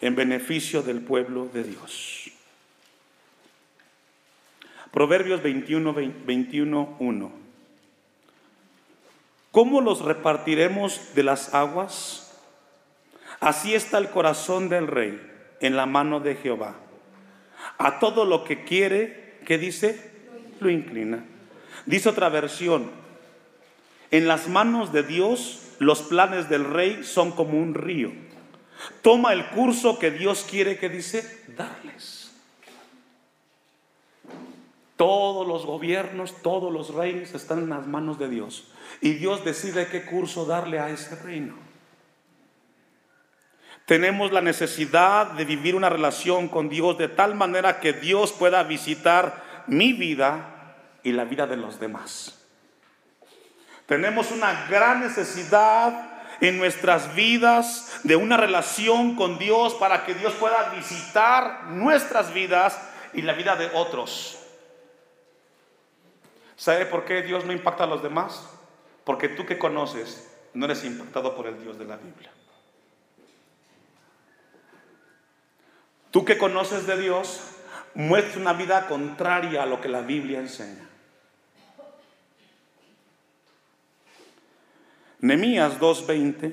en 0.00 0.14
beneficio 0.14 0.82
del 0.82 1.00
pueblo 1.00 1.48
de 1.52 1.64
Dios. 1.64 2.30
Proverbios 4.92 5.42
21, 5.42 5.94
21 5.94 6.96
1. 6.98 7.32
¿Cómo 9.50 9.80
los 9.80 10.02
repartiremos 10.02 11.14
de 11.14 11.22
las 11.22 11.54
aguas? 11.54 12.32
Así 13.40 13.74
está 13.74 13.98
el 13.98 14.10
corazón 14.10 14.68
del 14.68 14.86
rey 14.86 15.20
en 15.60 15.76
la 15.76 15.86
mano 15.86 16.20
de 16.20 16.36
Jehová. 16.36 16.76
A 17.78 17.98
todo 17.98 18.24
lo 18.24 18.44
que 18.44 18.64
quiere, 18.64 19.38
¿qué 19.46 19.58
dice? 19.58 20.10
Lo 20.60 20.70
inclina. 20.70 21.24
Dice 21.86 22.08
otra 22.08 22.28
versión, 22.28 22.90
en 24.10 24.28
las 24.28 24.48
manos 24.48 24.92
de 24.92 25.02
Dios 25.02 25.61
los 25.82 26.02
planes 26.02 26.48
del 26.48 26.64
rey 26.64 27.04
son 27.04 27.32
como 27.32 27.58
un 27.58 27.74
río. 27.74 28.12
Toma 29.02 29.32
el 29.32 29.46
curso 29.50 29.98
que 29.98 30.10
Dios 30.10 30.46
quiere 30.48 30.78
que 30.78 30.88
dice 30.88 31.44
darles. 31.56 32.32
Todos 34.96 35.46
los 35.46 35.66
gobiernos, 35.66 36.34
todos 36.42 36.72
los 36.72 36.94
reinos 36.94 37.34
están 37.34 37.58
en 37.58 37.70
las 37.70 37.86
manos 37.86 38.18
de 38.18 38.28
Dios. 38.28 38.68
Y 39.00 39.14
Dios 39.14 39.44
decide 39.44 39.88
qué 39.88 40.04
curso 40.04 40.44
darle 40.44 40.78
a 40.78 40.90
ese 40.90 41.16
reino. 41.16 41.54
Tenemos 43.86 44.30
la 44.30 44.40
necesidad 44.40 45.32
de 45.32 45.44
vivir 45.44 45.74
una 45.74 45.88
relación 45.88 46.48
con 46.48 46.68
Dios 46.68 46.98
de 46.98 47.08
tal 47.08 47.34
manera 47.34 47.80
que 47.80 47.92
Dios 47.92 48.32
pueda 48.32 48.62
visitar 48.62 49.64
mi 49.66 49.92
vida 49.92 50.76
y 51.02 51.12
la 51.12 51.24
vida 51.24 51.46
de 51.46 51.56
los 51.56 51.80
demás. 51.80 52.41
Tenemos 53.92 54.30
una 54.30 54.68
gran 54.70 55.00
necesidad 55.00 56.08
en 56.40 56.56
nuestras 56.56 57.14
vidas 57.14 58.00
de 58.04 58.16
una 58.16 58.38
relación 58.38 59.16
con 59.16 59.38
Dios 59.38 59.74
para 59.74 60.06
que 60.06 60.14
Dios 60.14 60.32
pueda 60.32 60.70
visitar 60.70 61.64
nuestras 61.64 62.32
vidas 62.32 62.80
y 63.12 63.20
la 63.20 63.34
vida 63.34 63.54
de 63.54 63.66
otros. 63.74 64.38
¿Sabe 66.56 66.86
por 66.86 67.04
qué 67.04 67.20
Dios 67.20 67.44
no 67.44 67.52
impacta 67.52 67.84
a 67.84 67.86
los 67.86 68.02
demás? 68.02 68.48
Porque 69.04 69.28
tú 69.28 69.44
que 69.44 69.58
conoces 69.58 70.26
no 70.54 70.64
eres 70.64 70.84
impactado 70.84 71.36
por 71.36 71.46
el 71.46 71.60
Dios 71.60 71.78
de 71.78 71.84
la 71.84 71.98
Biblia. 71.98 72.32
Tú 76.10 76.24
que 76.24 76.38
conoces 76.38 76.86
de 76.86 76.96
Dios, 76.96 77.42
muestra 77.92 78.40
una 78.40 78.54
vida 78.54 78.86
contraria 78.86 79.64
a 79.64 79.66
lo 79.66 79.82
que 79.82 79.90
la 79.90 80.00
Biblia 80.00 80.38
enseña. 80.38 80.88
Nemías 85.22 85.78
2:20. 85.78 86.52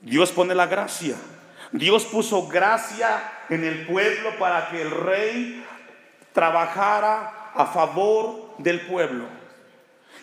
Dios 0.00 0.30
pone 0.30 0.54
la 0.54 0.66
gracia. 0.66 1.16
Dios 1.72 2.06
puso 2.06 2.46
gracia 2.46 3.20
en 3.50 3.64
el 3.64 3.84
pueblo 3.84 4.38
para 4.38 4.70
que 4.70 4.80
el 4.80 4.90
rey 4.90 5.66
trabajara 6.32 7.50
a 7.52 7.66
favor 7.66 8.54
del 8.58 8.80
pueblo. 8.82 9.26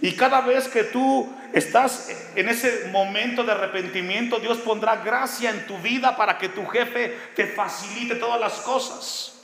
Y 0.01 0.13
cada 0.13 0.41
vez 0.41 0.69
que 0.69 0.85
tú 0.85 1.29
estás 1.53 2.09
en 2.35 2.47
ese 2.47 2.89
momento 2.91 3.43
de 3.43 3.51
arrepentimiento, 3.51 4.39
Dios 4.39 4.59
pondrá 4.59 4.95
gracia 4.97 5.49
en 5.49 5.67
tu 5.67 5.77
vida 5.79 6.15
para 6.15 6.37
que 6.37 6.49
tu 6.49 6.65
jefe 6.65 7.17
te 7.35 7.47
facilite 7.47 8.15
todas 8.15 8.39
las 8.39 8.53
cosas. 8.61 9.34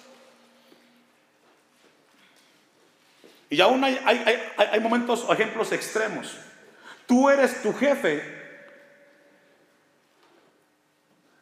Y 3.52 3.60
aún 3.60 3.84
hay, 3.84 4.00
hay, 4.06 4.80
momentos 4.80 5.26
o 5.28 5.34
ejemplos 5.34 5.74
extremos. 5.74 6.38
Tú 7.06 7.30
eres 7.30 7.62
tu 7.62 7.74
jefe 7.74 8.24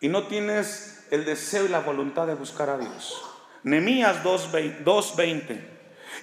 y 0.02 0.08
no 0.08 0.24
tienes 0.24 1.06
el 1.12 1.24
deseo 1.24 1.66
y 1.66 1.68
la 1.68 1.82
voluntad 1.82 2.26
de 2.26 2.34
buscar 2.34 2.72
a 2.72 2.80
Dios. 2.80 3.24
Nemías 3.62 4.24
2.20. 4.24 5.62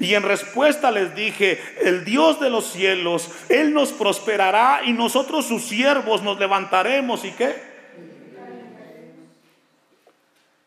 Y 0.00 0.14
en 0.14 0.24
respuesta 0.24 0.90
les 0.90 1.14
dije, 1.14 1.62
el 1.80 2.04
Dios 2.04 2.40
de 2.40 2.50
los 2.50 2.66
cielos, 2.66 3.30
Él 3.48 3.72
nos 3.72 3.92
prosperará 3.92 4.80
y 4.84 4.92
nosotros 4.92 5.46
sus 5.46 5.68
siervos 5.68 6.20
nos 6.20 6.40
levantaremos. 6.40 7.24
¿Y 7.24 7.30
qué? 7.30 7.62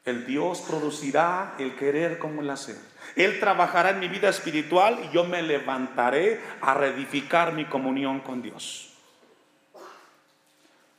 El 0.05 0.25
Dios 0.25 0.63
producirá 0.65 1.55
el 1.59 1.75
querer 1.75 2.19
como 2.19 2.41
el 2.41 2.49
hacer. 2.49 2.88
Él 3.19 3.41
trabajará 3.41 3.89
en 3.89 3.99
mi 3.99 4.07
vida 4.07 4.29
espiritual 4.29 4.97
y 5.03 5.13
yo 5.13 5.25
me 5.25 5.41
levantaré 5.41 6.39
a 6.61 6.73
reedificar 6.73 7.51
mi 7.51 7.65
comunión 7.65 8.21
con 8.21 8.41
Dios. 8.41 8.93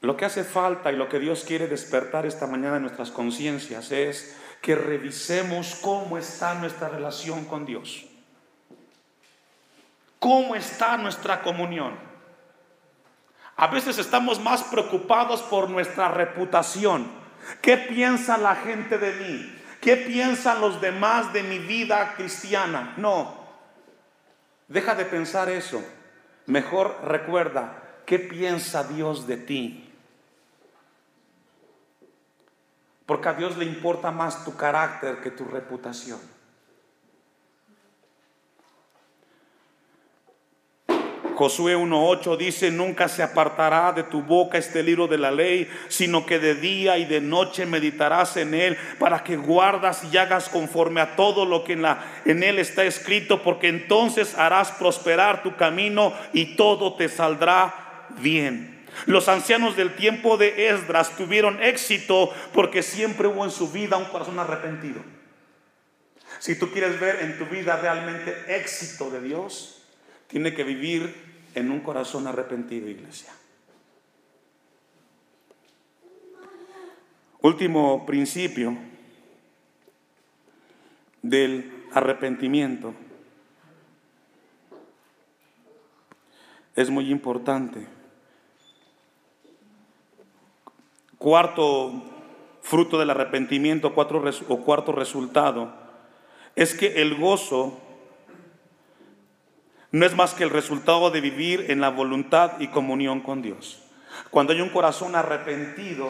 Lo 0.02 0.18
que 0.18 0.26
hace 0.26 0.44
falta 0.44 0.92
y 0.92 0.96
lo 0.96 1.08
que 1.08 1.18
Dios 1.18 1.44
quiere 1.44 1.66
despertar 1.66 2.26
esta 2.26 2.46
mañana 2.46 2.76
en 2.76 2.82
nuestras 2.82 3.10
conciencias 3.10 3.90
es 3.90 4.36
que 4.60 4.74
revisemos 4.74 5.76
cómo 5.76 6.18
está 6.18 6.52
nuestra 6.56 6.90
relación 6.90 7.46
con 7.46 7.64
Dios. 7.64 8.04
¿Cómo 10.18 10.54
está 10.54 10.98
nuestra 10.98 11.40
comunión? 11.40 11.98
A 13.56 13.68
veces 13.68 13.96
estamos 13.96 14.38
más 14.38 14.62
preocupados 14.64 15.40
por 15.40 15.70
nuestra 15.70 16.08
reputación. 16.08 17.10
¿Qué 17.62 17.78
piensa 17.78 18.36
la 18.36 18.56
gente 18.56 18.98
de 18.98 19.12
mí? 19.12 19.59
¿Qué 19.80 19.96
piensan 19.96 20.60
los 20.60 20.80
demás 20.80 21.32
de 21.32 21.42
mi 21.42 21.58
vida 21.58 22.14
cristiana? 22.14 22.94
No. 22.96 23.34
Deja 24.68 24.94
de 24.94 25.04
pensar 25.04 25.48
eso. 25.48 25.82
Mejor 26.46 27.00
recuerda, 27.04 27.82
¿qué 28.04 28.18
piensa 28.18 28.84
Dios 28.84 29.26
de 29.26 29.36
ti? 29.38 29.92
Porque 33.06 33.28
a 33.28 33.34
Dios 33.34 33.56
le 33.56 33.64
importa 33.64 34.10
más 34.10 34.44
tu 34.44 34.56
carácter 34.56 35.20
que 35.20 35.30
tu 35.30 35.44
reputación. 35.44 36.20
Josué 41.40 41.74
1.8 41.74 42.36
dice, 42.36 42.70
nunca 42.70 43.08
se 43.08 43.22
apartará 43.22 43.94
de 43.94 44.02
tu 44.02 44.20
boca 44.20 44.58
este 44.58 44.82
libro 44.82 45.06
de 45.06 45.16
la 45.16 45.30
ley, 45.30 45.70
sino 45.88 46.26
que 46.26 46.38
de 46.38 46.54
día 46.54 46.98
y 46.98 47.06
de 47.06 47.22
noche 47.22 47.64
meditarás 47.64 48.36
en 48.36 48.52
él 48.52 48.76
para 48.98 49.24
que 49.24 49.38
guardas 49.38 50.02
y 50.12 50.18
hagas 50.18 50.50
conforme 50.50 51.00
a 51.00 51.16
todo 51.16 51.46
lo 51.46 51.64
que 51.64 51.72
en, 51.72 51.80
la, 51.80 52.04
en 52.26 52.42
él 52.42 52.58
está 52.58 52.84
escrito, 52.84 53.42
porque 53.42 53.68
entonces 53.68 54.34
harás 54.34 54.70
prosperar 54.72 55.42
tu 55.42 55.56
camino 55.56 56.12
y 56.34 56.56
todo 56.56 56.92
te 56.92 57.08
saldrá 57.08 58.06
bien. 58.18 58.84
Los 59.06 59.26
ancianos 59.30 59.76
del 59.76 59.94
tiempo 59.94 60.36
de 60.36 60.68
Esdras 60.68 61.16
tuvieron 61.16 61.62
éxito 61.62 62.34
porque 62.52 62.82
siempre 62.82 63.28
hubo 63.28 63.46
en 63.46 63.50
su 63.50 63.72
vida 63.72 63.96
un 63.96 64.04
corazón 64.04 64.38
arrepentido. 64.38 65.00
Si 66.38 66.58
tú 66.58 66.70
quieres 66.70 67.00
ver 67.00 67.20
en 67.22 67.38
tu 67.38 67.46
vida 67.46 67.78
realmente 67.78 68.44
éxito 68.46 69.08
de 69.08 69.22
Dios, 69.22 69.86
tiene 70.28 70.52
que 70.52 70.64
vivir 70.64 71.29
en 71.54 71.70
un 71.70 71.80
corazón 71.80 72.26
arrepentido, 72.26 72.88
iglesia. 72.88 73.32
Último 77.42 78.04
principio 78.04 78.76
del 81.22 81.86
arrepentimiento. 81.92 82.94
Es 86.76 86.90
muy 86.90 87.10
importante. 87.10 87.86
Cuarto 91.18 92.02
fruto 92.62 92.98
del 92.98 93.10
arrepentimiento, 93.10 93.88
o 93.88 94.60
cuarto 94.64 94.92
resultado, 94.92 95.74
es 96.56 96.74
que 96.74 97.02
el 97.02 97.16
gozo 97.16 97.80
no 99.92 100.06
es 100.06 100.14
más 100.14 100.34
que 100.34 100.44
el 100.44 100.50
resultado 100.50 101.10
de 101.10 101.20
vivir 101.20 101.66
en 101.68 101.80
la 101.80 101.90
voluntad 101.90 102.60
y 102.60 102.68
comunión 102.68 103.20
con 103.20 103.42
Dios. 103.42 103.82
Cuando 104.30 104.52
hay 104.52 104.60
un 104.60 104.70
corazón 104.70 105.16
arrepentido 105.16 106.08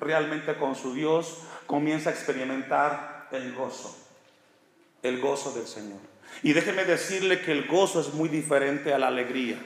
realmente 0.00 0.56
con 0.56 0.74
su 0.74 0.94
Dios, 0.94 1.42
comienza 1.66 2.10
a 2.10 2.12
experimentar 2.12 3.28
el 3.32 3.54
gozo, 3.54 3.96
el 5.02 5.20
gozo 5.20 5.52
del 5.52 5.66
Señor. 5.66 5.98
Y 6.42 6.52
déjeme 6.52 6.84
decirle 6.84 7.42
que 7.42 7.52
el 7.52 7.66
gozo 7.66 8.00
es 8.00 8.14
muy 8.14 8.28
diferente 8.28 8.94
a 8.94 8.98
la 8.98 9.08
alegría. 9.08 9.58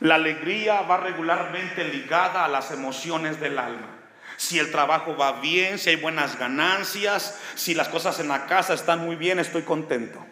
La 0.00 0.16
alegría 0.16 0.82
va 0.82 0.98
regularmente 0.98 1.84
ligada 1.84 2.44
a 2.44 2.48
las 2.48 2.70
emociones 2.70 3.40
del 3.40 3.58
alma. 3.58 3.88
Si 4.36 4.58
el 4.58 4.70
trabajo 4.70 5.16
va 5.16 5.40
bien, 5.40 5.78
si 5.78 5.90
hay 5.90 5.96
buenas 5.96 6.38
ganancias, 6.38 7.38
si 7.54 7.74
las 7.74 7.88
cosas 7.88 8.20
en 8.20 8.28
la 8.28 8.46
casa 8.46 8.72
están 8.74 9.00
muy 9.00 9.16
bien, 9.16 9.38
estoy 9.38 9.62
contento. 9.62 10.24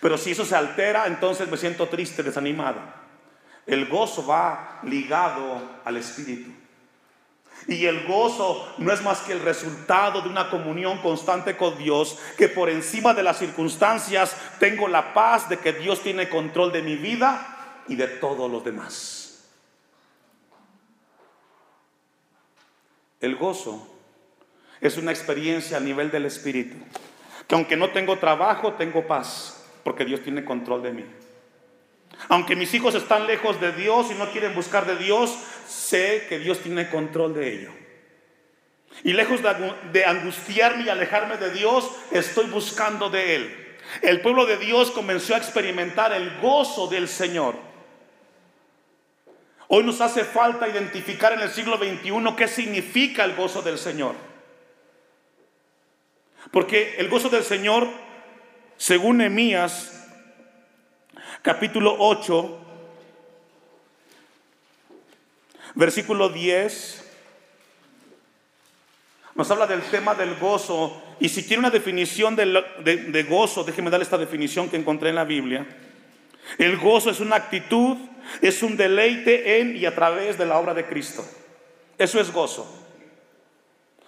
Pero 0.00 0.18
si 0.18 0.32
eso 0.32 0.44
se 0.44 0.56
altera, 0.56 1.06
entonces 1.06 1.48
me 1.48 1.56
siento 1.56 1.88
triste, 1.88 2.22
desanimado. 2.22 2.80
El 3.66 3.86
gozo 3.86 4.26
va 4.26 4.80
ligado 4.84 5.80
al 5.84 5.96
espíritu. 5.96 6.50
Y 7.68 7.86
el 7.86 8.06
gozo 8.06 8.74
no 8.78 8.92
es 8.92 9.02
más 9.02 9.20
que 9.20 9.32
el 9.32 9.40
resultado 9.40 10.20
de 10.20 10.28
una 10.28 10.50
comunión 10.50 10.98
constante 10.98 11.56
con 11.56 11.76
Dios, 11.78 12.18
que 12.36 12.48
por 12.48 12.68
encima 12.70 13.14
de 13.14 13.22
las 13.22 13.38
circunstancias 13.38 14.36
tengo 14.60 14.86
la 14.86 15.12
paz 15.14 15.48
de 15.48 15.58
que 15.58 15.72
Dios 15.72 16.02
tiene 16.02 16.28
control 16.28 16.70
de 16.70 16.82
mi 16.82 16.96
vida 16.96 17.82
y 17.88 17.96
de 17.96 18.06
todos 18.06 18.50
los 18.50 18.62
demás. 18.62 19.26
El 23.20 23.34
gozo 23.36 23.88
es 24.80 24.96
una 24.98 25.10
experiencia 25.10 25.78
a 25.78 25.80
nivel 25.80 26.10
del 26.10 26.26
Espíritu, 26.26 26.76
que 27.48 27.54
aunque 27.54 27.76
no 27.76 27.90
tengo 27.90 28.18
trabajo, 28.18 28.74
tengo 28.74 29.06
paz, 29.06 29.55
porque 29.86 30.04
Dios 30.04 30.20
tiene 30.20 30.44
control 30.44 30.82
de 30.82 30.90
mí. 30.90 31.04
Aunque 32.28 32.56
mis 32.56 32.74
hijos 32.74 32.96
están 32.96 33.28
lejos 33.28 33.60
de 33.60 33.70
Dios 33.70 34.10
y 34.10 34.14
no 34.14 34.28
quieren 34.32 34.52
buscar 34.52 34.84
de 34.84 34.96
Dios, 34.96 35.38
sé 35.68 36.26
que 36.28 36.40
Dios 36.40 36.58
tiene 36.58 36.90
control 36.90 37.34
de 37.34 37.52
ello. 37.52 37.70
Y 39.04 39.12
lejos 39.12 39.42
de 39.92 40.04
angustiarme 40.04 40.82
y 40.82 40.88
alejarme 40.88 41.36
de 41.36 41.52
Dios, 41.52 41.88
estoy 42.10 42.46
buscando 42.46 43.10
de 43.10 43.36
Él. 43.36 43.76
El 44.02 44.22
pueblo 44.22 44.44
de 44.44 44.56
Dios 44.56 44.90
comenzó 44.90 45.36
a 45.36 45.38
experimentar 45.38 46.12
el 46.12 46.36
gozo 46.40 46.88
del 46.88 47.06
Señor. 47.06 47.54
Hoy 49.68 49.84
nos 49.84 50.00
hace 50.00 50.24
falta 50.24 50.66
identificar 50.66 51.32
en 51.32 51.42
el 51.42 51.50
siglo 51.50 51.76
XXI 51.76 52.34
qué 52.36 52.48
significa 52.48 53.22
el 53.22 53.36
gozo 53.36 53.62
del 53.62 53.78
Señor. 53.78 54.16
Porque 56.50 56.96
el 56.98 57.08
gozo 57.08 57.28
del 57.28 57.44
Señor, 57.44 57.88
según 58.76 59.20
Emías 59.20 59.92
capítulo 61.42 61.96
8, 61.98 62.58
versículo 65.74 66.28
10, 66.28 67.04
nos 69.34 69.50
habla 69.50 69.66
del 69.66 69.82
tema 69.82 70.14
del 70.14 70.34
gozo. 70.36 71.02
Y 71.20 71.28
si 71.28 71.44
quiere 71.44 71.60
una 71.60 71.70
definición 71.70 72.36
de, 72.36 72.64
de, 72.84 73.22
gozo, 73.24 73.64
déjeme 73.64 73.90
darle 73.90 74.04
esta 74.04 74.18
definición 74.18 74.68
que 74.68 74.76
encontré 74.76 75.08
en 75.08 75.14
la 75.14 75.24
Biblia. 75.24 75.66
El 76.58 76.76
gozo 76.76 77.10
es 77.10 77.20
una 77.20 77.36
actitud, 77.36 77.96
es 78.40 78.62
un 78.62 78.76
deleite 78.76 79.60
en 79.60 79.76
y 79.76 79.86
a 79.86 79.94
través 79.94 80.38
de 80.38 80.46
la 80.46 80.58
obra 80.58 80.74
de 80.74 80.86
Cristo. 80.86 81.24
Eso 81.98 82.20
es 82.20 82.30
gozo 82.30 82.85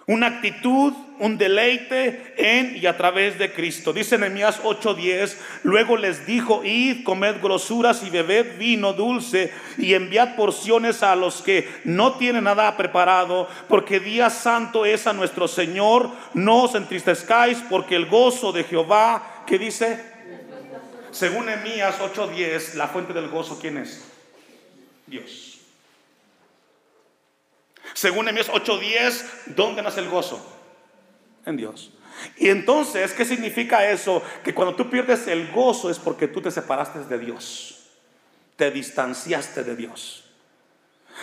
una 0.09 0.25
actitud, 0.25 0.91
un 1.19 1.37
deleite 1.37 2.33
en 2.35 2.75
y 2.75 2.87
a 2.87 2.97
través 2.97 3.37
de 3.37 3.53
Cristo. 3.53 3.93
Dice 3.93 4.17
Nehemías 4.17 4.59
8:10, 4.63 5.37
luego 5.61 5.97
les 5.97 6.25
dijo, 6.25 6.63
id, 6.63 7.03
comed 7.03 7.39
grosuras 7.39 8.01
y 8.01 8.09
bebed 8.09 8.57
vino 8.57 8.93
dulce 8.93 9.53
y 9.77 9.93
enviad 9.93 10.35
porciones 10.35 11.03
a 11.03 11.15
los 11.15 11.43
que 11.43 11.69
no 11.83 12.13
tienen 12.13 12.45
nada 12.45 12.75
preparado, 12.75 13.47
porque 13.67 13.99
día 13.99 14.31
santo 14.31 14.83
es 14.83 15.05
a 15.05 15.13
nuestro 15.13 15.47
Señor, 15.47 16.09
no 16.33 16.63
os 16.63 16.73
entristezcáis, 16.73 17.59
porque 17.69 17.95
el 17.95 18.07
gozo 18.07 18.51
de 18.51 18.63
Jehová, 18.63 19.43
¿qué 19.45 19.59
dice? 19.59 20.03
Según 21.11 21.45
Nehemías 21.45 21.99
8:10, 21.99 22.73
la 22.73 22.87
fuente 22.87 23.13
del 23.13 23.27
gozo, 23.27 23.59
¿quién 23.61 23.77
es? 23.77 24.03
Dios. 25.05 25.48
Según 27.93 28.25
Nehemías 28.25 28.49
8:10, 28.49 29.25
¿dónde 29.55 29.81
nace 29.81 29.99
el 29.99 30.09
gozo? 30.09 30.39
En 31.45 31.57
Dios. 31.57 31.91
Y 32.37 32.49
entonces, 32.49 33.13
¿qué 33.13 33.25
significa 33.25 33.89
eso? 33.89 34.21
Que 34.43 34.53
cuando 34.53 34.75
tú 34.75 34.89
pierdes 34.89 35.27
el 35.27 35.51
gozo 35.51 35.89
es 35.89 35.99
porque 35.99 36.27
tú 36.27 36.41
te 36.41 36.51
separaste 36.51 36.99
de 36.99 37.17
Dios. 37.17 37.87
Te 38.55 38.71
distanciaste 38.71 39.63
de 39.63 39.75
Dios. 39.75 40.25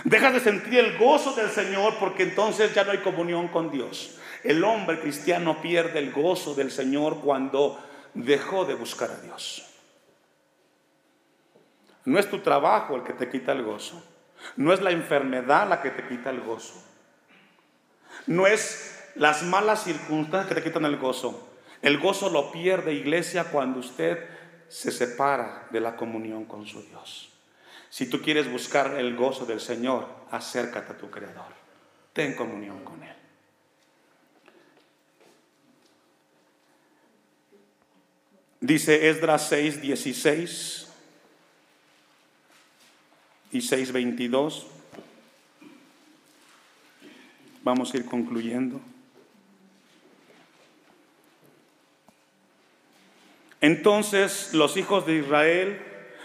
Dejas 0.05 0.35
de 0.35 0.41
sentir 0.41 0.79
el 0.79 0.99
gozo 0.99 1.33
del 1.33 1.51
Señor 1.51 1.97
porque 1.99 2.23
entonces 2.23 2.75
ya 2.75 2.85
no 2.85 2.93
hay 2.93 2.99
comunión 2.99 3.49
con 3.49 3.71
Dios. 3.71 4.19
El 4.43 4.63
hombre 4.65 5.01
cristiano 5.01 5.61
pierde 5.61 5.99
el 5.99 6.13
gozo 6.13 6.55
del 6.55 6.71
Señor 6.71 7.21
cuando 7.21 7.79
dejó 8.15 8.65
de 8.65 8.75
buscar 8.75 9.11
a 9.11 9.21
Dios. 9.21 9.65
No 12.05 12.19
es 12.19 12.31
tu 12.31 12.39
trabajo 12.39 12.95
el 12.95 13.03
que 13.03 13.13
te 13.13 13.29
quita 13.29 13.53
el 13.53 13.65
gozo. 13.65 14.03
No 14.55 14.73
es 14.73 14.81
la 14.81 14.93
enfermedad 14.93 15.69
la 15.69 15.83
que 15.83 15.91
te 15.91 16.07
quita 16.07 16.31
el 16.31 16.41
gozo. 16.41 16.83
No 18.27 18.47
es 18.47 19.11
las 19.17 19.43
malas 19.43 19.85
circunstancias 19.85 20.49
que 20.49 20.55
te 20.61 20.69
quitan 20.69 20.85
el 20.85 20.99
gozo. 20.99 21.49
El 21.83 21.99
gozo 21.99 22.31
lo 22.31 22.53
pierde 22.53 22.95
iglesia 22.95 23.45
cuando 23.45 23.81
usted 23.81 24.19
se 24.69 24.91
separa 24.91 25.67
de 25.71 25.81
la 25.81 25.97
comunión 25.97 26.45
con 26.45 26.67
su 26.67 26.83
Dios. 26.83 27.33
Si 27.89 28.09
tú 28.09 28.21
quieres 28.21 28.51
buscar 28.51 28.95
el 28.99 29.17
gozo 29.17 29.47
del 29.47 29.61
Señor, 29.61 30.07
acércate 30.31 30.93
a 30.93 30.97
tu 30.97 31.11
Creador. 31.11 31.55
Ten 32.13 32.35
comunión 32.35 32.83
con 32.85 33.03
Él. 33.03 33.15
Dice 38.61 39.09
Esdras 39.09 39.49
6, 39.49 39.81
16 39.81 40.86
y 43.53 43.59
6.22. 43.59 44.65
Vamos 47.63 47.93
a 47.93 47.97
ir 47.97 48.07
concluyendo. 48.07 48.81
Entonces 53.61 54.55
los 54.55 54.77
hijos 54.77 55.07
de 55.07 55.17
Israel, 55.17 55.81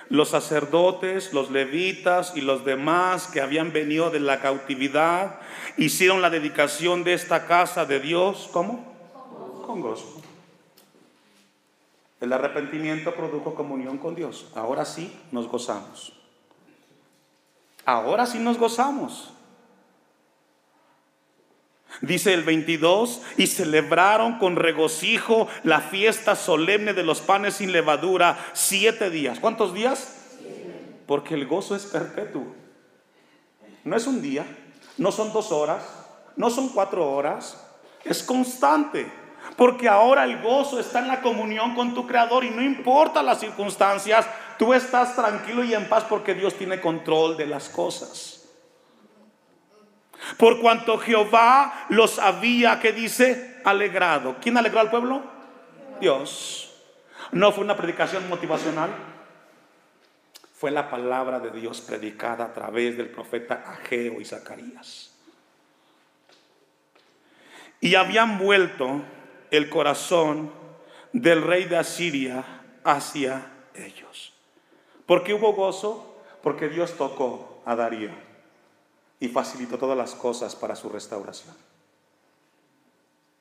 los 0.09 0.29
sacerdotes, 0.29 1.33
los 1.33 1.49
levitas 1.49 2.33
y 2.35 2.41
los 2.41 2.65
demás 2.65 3.27
que 3.27 3.41
habían 3.41 3.73
venido 3.73 4.11
de 4.11 4.19
la 4.19 4.41
cautividad, 4.41 5.39
hicieron 5.77 6.21
la 6.21 6.29
dedicación 6.29 7.03
de 7.03 7.13
esta 7.13 7.47
casa 7.47 7.85
de 7.85 7.99
Dios, 7.99 8.49
¿cómo? 8.51 8.93
Con 9.65 9.81
gozo. 9.81 10.21
El 12.19 12.33
arrepentimiento 12.33 13.15
produjo 13.15 13.55
comunión 13.55 13.97
con 13.97 14.13
Dios. 14.13 14.51
Ahora 14.53 14.85
sí 14.85 15.11
nos 15.31 15.47
gozamos. 15.47 16.20
Ahora 17.85 18.25
sí 18.25 18.39
nos 18.39 18.57
gozamos. 18.57 19.33
Dice 22.01 22.33
el 22.33 22.43
22, 22.43 23.21
y 23.37 23.47
celebraron 23.47 24.39
con 24.39 24.55
regocijo 24.55 25.47
la 25.63 25.81
fiesta 25.81 26.35
solemne 26.35 26.93
de 26.93 27.03
los 27.03 27.21
panes 27.21 27.55
sin 27.55 27.71
levadura 27.73 28.39
siete 28.53 29.09
días. 29.09 29.39
¿Cuántos 29.39 29.73
días? 29.73 30.15
Porque 31.05 31.33
el 31.33 31.45
gozo 31.45 31.75
es 31.75 31.85
perpetuo. 31.85 32.55
No 33.83 33.95
es 33.95 34.07
un 34.07 34.21
día, 34.21 34.45
no 34.97 35.11
son 35.11 35.33
dos 35.33 35.51
horas, 35.51 35.83
no 36.35 36.49
son 36.49 36.69
cuatro 36.69 37.11
horas, 37.11 37.61
es 38.05 38.23
constante. 38.23 39.11
Porque 39.57 39.89
ahora 39.89 40.23
el 40.23 40.41
gozo 40.41 40.79
está 40.79 40.99
en 40.99 41.07
la 41.07 41.21
comunión 41.21 41.75
con 41.75 41.93
tu 41.93 42.07
Creador 42.07 42.43
y 42.43 42.51
no 42.51 42.61
importa 42.61 43.21
las 43.21 43.39
circunstancias, 43.39 44.25
tú 44.61 44.75
estás 44.75 45.15
tranquilo 45.15 45.63
y 45.63 45.73
en 45.73 45.89
paz 45.89 46.03
porque 46.07 46.35
Dios 46.35 46.55
tiene 46.55 46.79
control 46.79 47.35
de 47.35 47.47
las 47.47 47.67
cosas. 47.67 48.47
Por 50.37 50.61
cuanto 50.61 50.99
Jehová 50.99 51.87
los 51.89 52.19
había, 52.19 52.79
que 52.79 52.91
dice, 52.91 53.59
alegrado. 53.65 54.35
¿Quién 54.39 54.55
alegró 54.57 54.81
al 54.81 54.91
pueblo? 54.91 55.23
Dios. 55.99 56.79
No 57.31 57.51
fue 57.51 57.63
una 57.63 57.75
predicación 57.75 58.29
motivacional. 58.29 58.91
Fue 60.53 60.69
la 60.69 60.91
palabra 60.91 61.39
de 61.39 61.49
Dios 61.49 61.81
predicada 61.81 62.45
a 62.45 62.53
través 62.53 62.95
del 62.95 63.09
profeta 63.09 63.63
Ageo 63.65 64.21
y 64.21 64.25
Zacarías. 64.25 65.17
Y 67.79 67.95
habían 67.95 68.37
vuelto 68.37 69.01
el 69.49 69.71
corazón 69.71 70.51
del 71.13 71.41
rey 71.41 71.63
de 71.63 71.77
Asiria 71.77 72.43
hacia 72.83 73.47
ellos. 73.73 74.30
¿Por 75.05 75.23
qué 75.23 75.33
hubo 75.33 75.53
gozo? 75.53 76.17
Porque 76.41 76.69
Dios 76.69 76.93
tocó 76.97 77.61
a 77.65 77.75
Darío 77.75 78.11
y 79.19 79.27
facilitó 79.27 79.77
todas 79.77 79.97
las 79.97 80.15
cosas 80.15 80.55
para 80.55 80.75
su 80.75 80.89
restauración. 80.89 81.55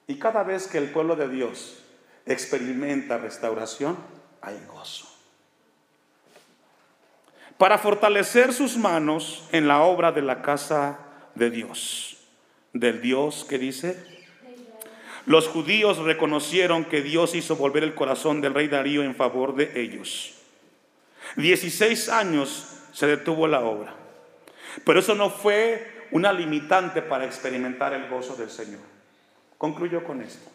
Y 0.07 0.17
cada 0.17 0.43
vez 0.43 0.67
que 0.67 0.79
el 0.79 0.91
pueblo 0.91 1.17
de 1.17 1.29
Dios 1.29 1.79
experimenta 2.27 3.19
restauración, 3.19 3.97
hay 4.41 4.61
gozo. 4.67 5.07
Para 7.57 7.79
fortalecer 7.79 8.53
sus 8.53 8.77
manos 8.77 9.49
en 9.53 9.69
la 9.69 9.83
obra 9.83 10.13
de 10.13 10.23
la 10.23 10.43
casa 10.43 10.99
de 11.35 11.51
Dios, 11.51 12.17
del 12.73 13.01
Dios 13.03 13.45
que 13.49 13.59
dice, 13.59 14.03
los 15.27 15.47
judíos 15.49 15.99
reconocieron 15.99 16.85
que 16.85 17.03
Dios 17.03 17.35
hizo 17.35 17.57
volver 17.57 17.85
el 17.85 17.95
corazón 17.95 18.41
del 18.41 18.55
rey 18.55 18.69
Darío 18.69 19.03
en 19.03 19.15
favor 19.15 19.55
de 19.55 19.81
ellos. 19.81 20.40
Dieciséis 21.37 22.09
años 22.09 22.79
se 22.93 23.07
detuvo 23.07 23.47
la 23.47 23.61
obra. 23.61 23.95
Pero 24.85 25.01
eso 25.01 25.15
no 25.15 25.31
fue 25.31 26.09
una 26.11 26.33
limitante 26.33 27.03
para 27.03 27.25
experimentar 27.25 27.93
el 27.93 28.09
gozo 28.09 28.37
del 28.37 28.51
Señor. 28.51 28.81
Concluyo 29.59 30.05
con 30.05 30.23
esto. 30.23 30.51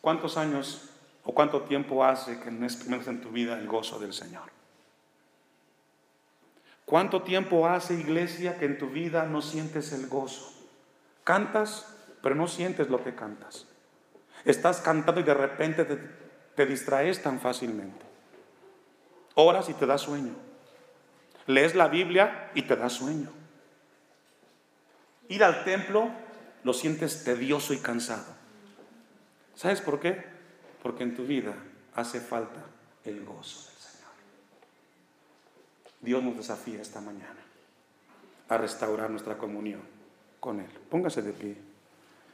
¿Cuántos 0.00 0.36
años 0.36 0.90
o 1.24 1.32
cuánto 1.32 1.62
tiempo 1.62 2.04
hace 2.04 2.40
que 2.40 2.50
no 2.50 2.64
experimentas 2.64 3.08
en 3.08 3.20
tu 3.20 3.30
vida 3.30 3.58
el 3.58 3.66
gozo 3.66 3.98
del 3.98 4.12
Señor? 4.12 4.50
¿Cuánto 6.84 7.22
tiempo 7.22 7.68
hace, 7.68 7.94
iglesia, 7.94 8.58
que 8.58 8.64
en 8.64 8.78
tu 8.78 8.88
vida 8.88 9.24
no 9.26 9.42
sientes 9.42 9.92
el 9.92 10.06
gozo? 10.06 10.50
Cantas, 11.22 11.94
pero 12.22 12.34
no 12.34 12.48
sientes 12.48 12.88
lo 12.88 13.04
que 13.04 13.14
cantas. 13.14 13.66
Estás 14.46 14.80
cantando 14.80 15.20
y 15.20 15.24
de 15.24 15.34
repente 15.34 15.84
te, 15.84 15.98
te 16.54 16.64
distraes 16.64 17.22
tan 17.22 17.40
fácilmente. 17.40 18.07
Oras 19.40 19.68
y 19.68 19.74
te 19.74 19.86
da 19.86 19.96
sueño. 19.98 20.34
Lees 21.46 21.76
la 21.76 21.86
Biblia 21.86 22.50
y 22.54 22.62
te 22.62 22.74
da 22.74 22.88
sueño. 22.88 23.30
Ir 25.28 25.44
al 25.44 25.62
templo 25.62 26.10
lo 26.64 26.72
sientes 26.72 27.22
tedioso 27.22 27.72
y 27.72 27.78
cansado. 27.78 28.34
¿Sabes 29.54 29.80
por 29.80 30.00
qué? 30.00 30.24
Porque 30.82 31.04
en 31.04 31.14
tu 31.14 31.24
vida 31.24 31.54
hace 31.94 32.20
falta 32.20 32.64
el 33.04 33.24
gozo 33.24 33.68
del 33.68 33.78
Señor. 33.78 34.10
Dios 36.00 36.22
nos 36.24 36.36
desafía 36.36 36.82
esta 36.82 37.00
mañana 37.00 37.38
a 38.48 38.58
restaurar 38.58 39.08
nuestra 39.08 39.38
comunión 39.38 39.82
con 40.40 40.58
Él. 40.58 40.70
Póngase 40.90 41.22
de 41.22 41.32
pie. 41.32 41.67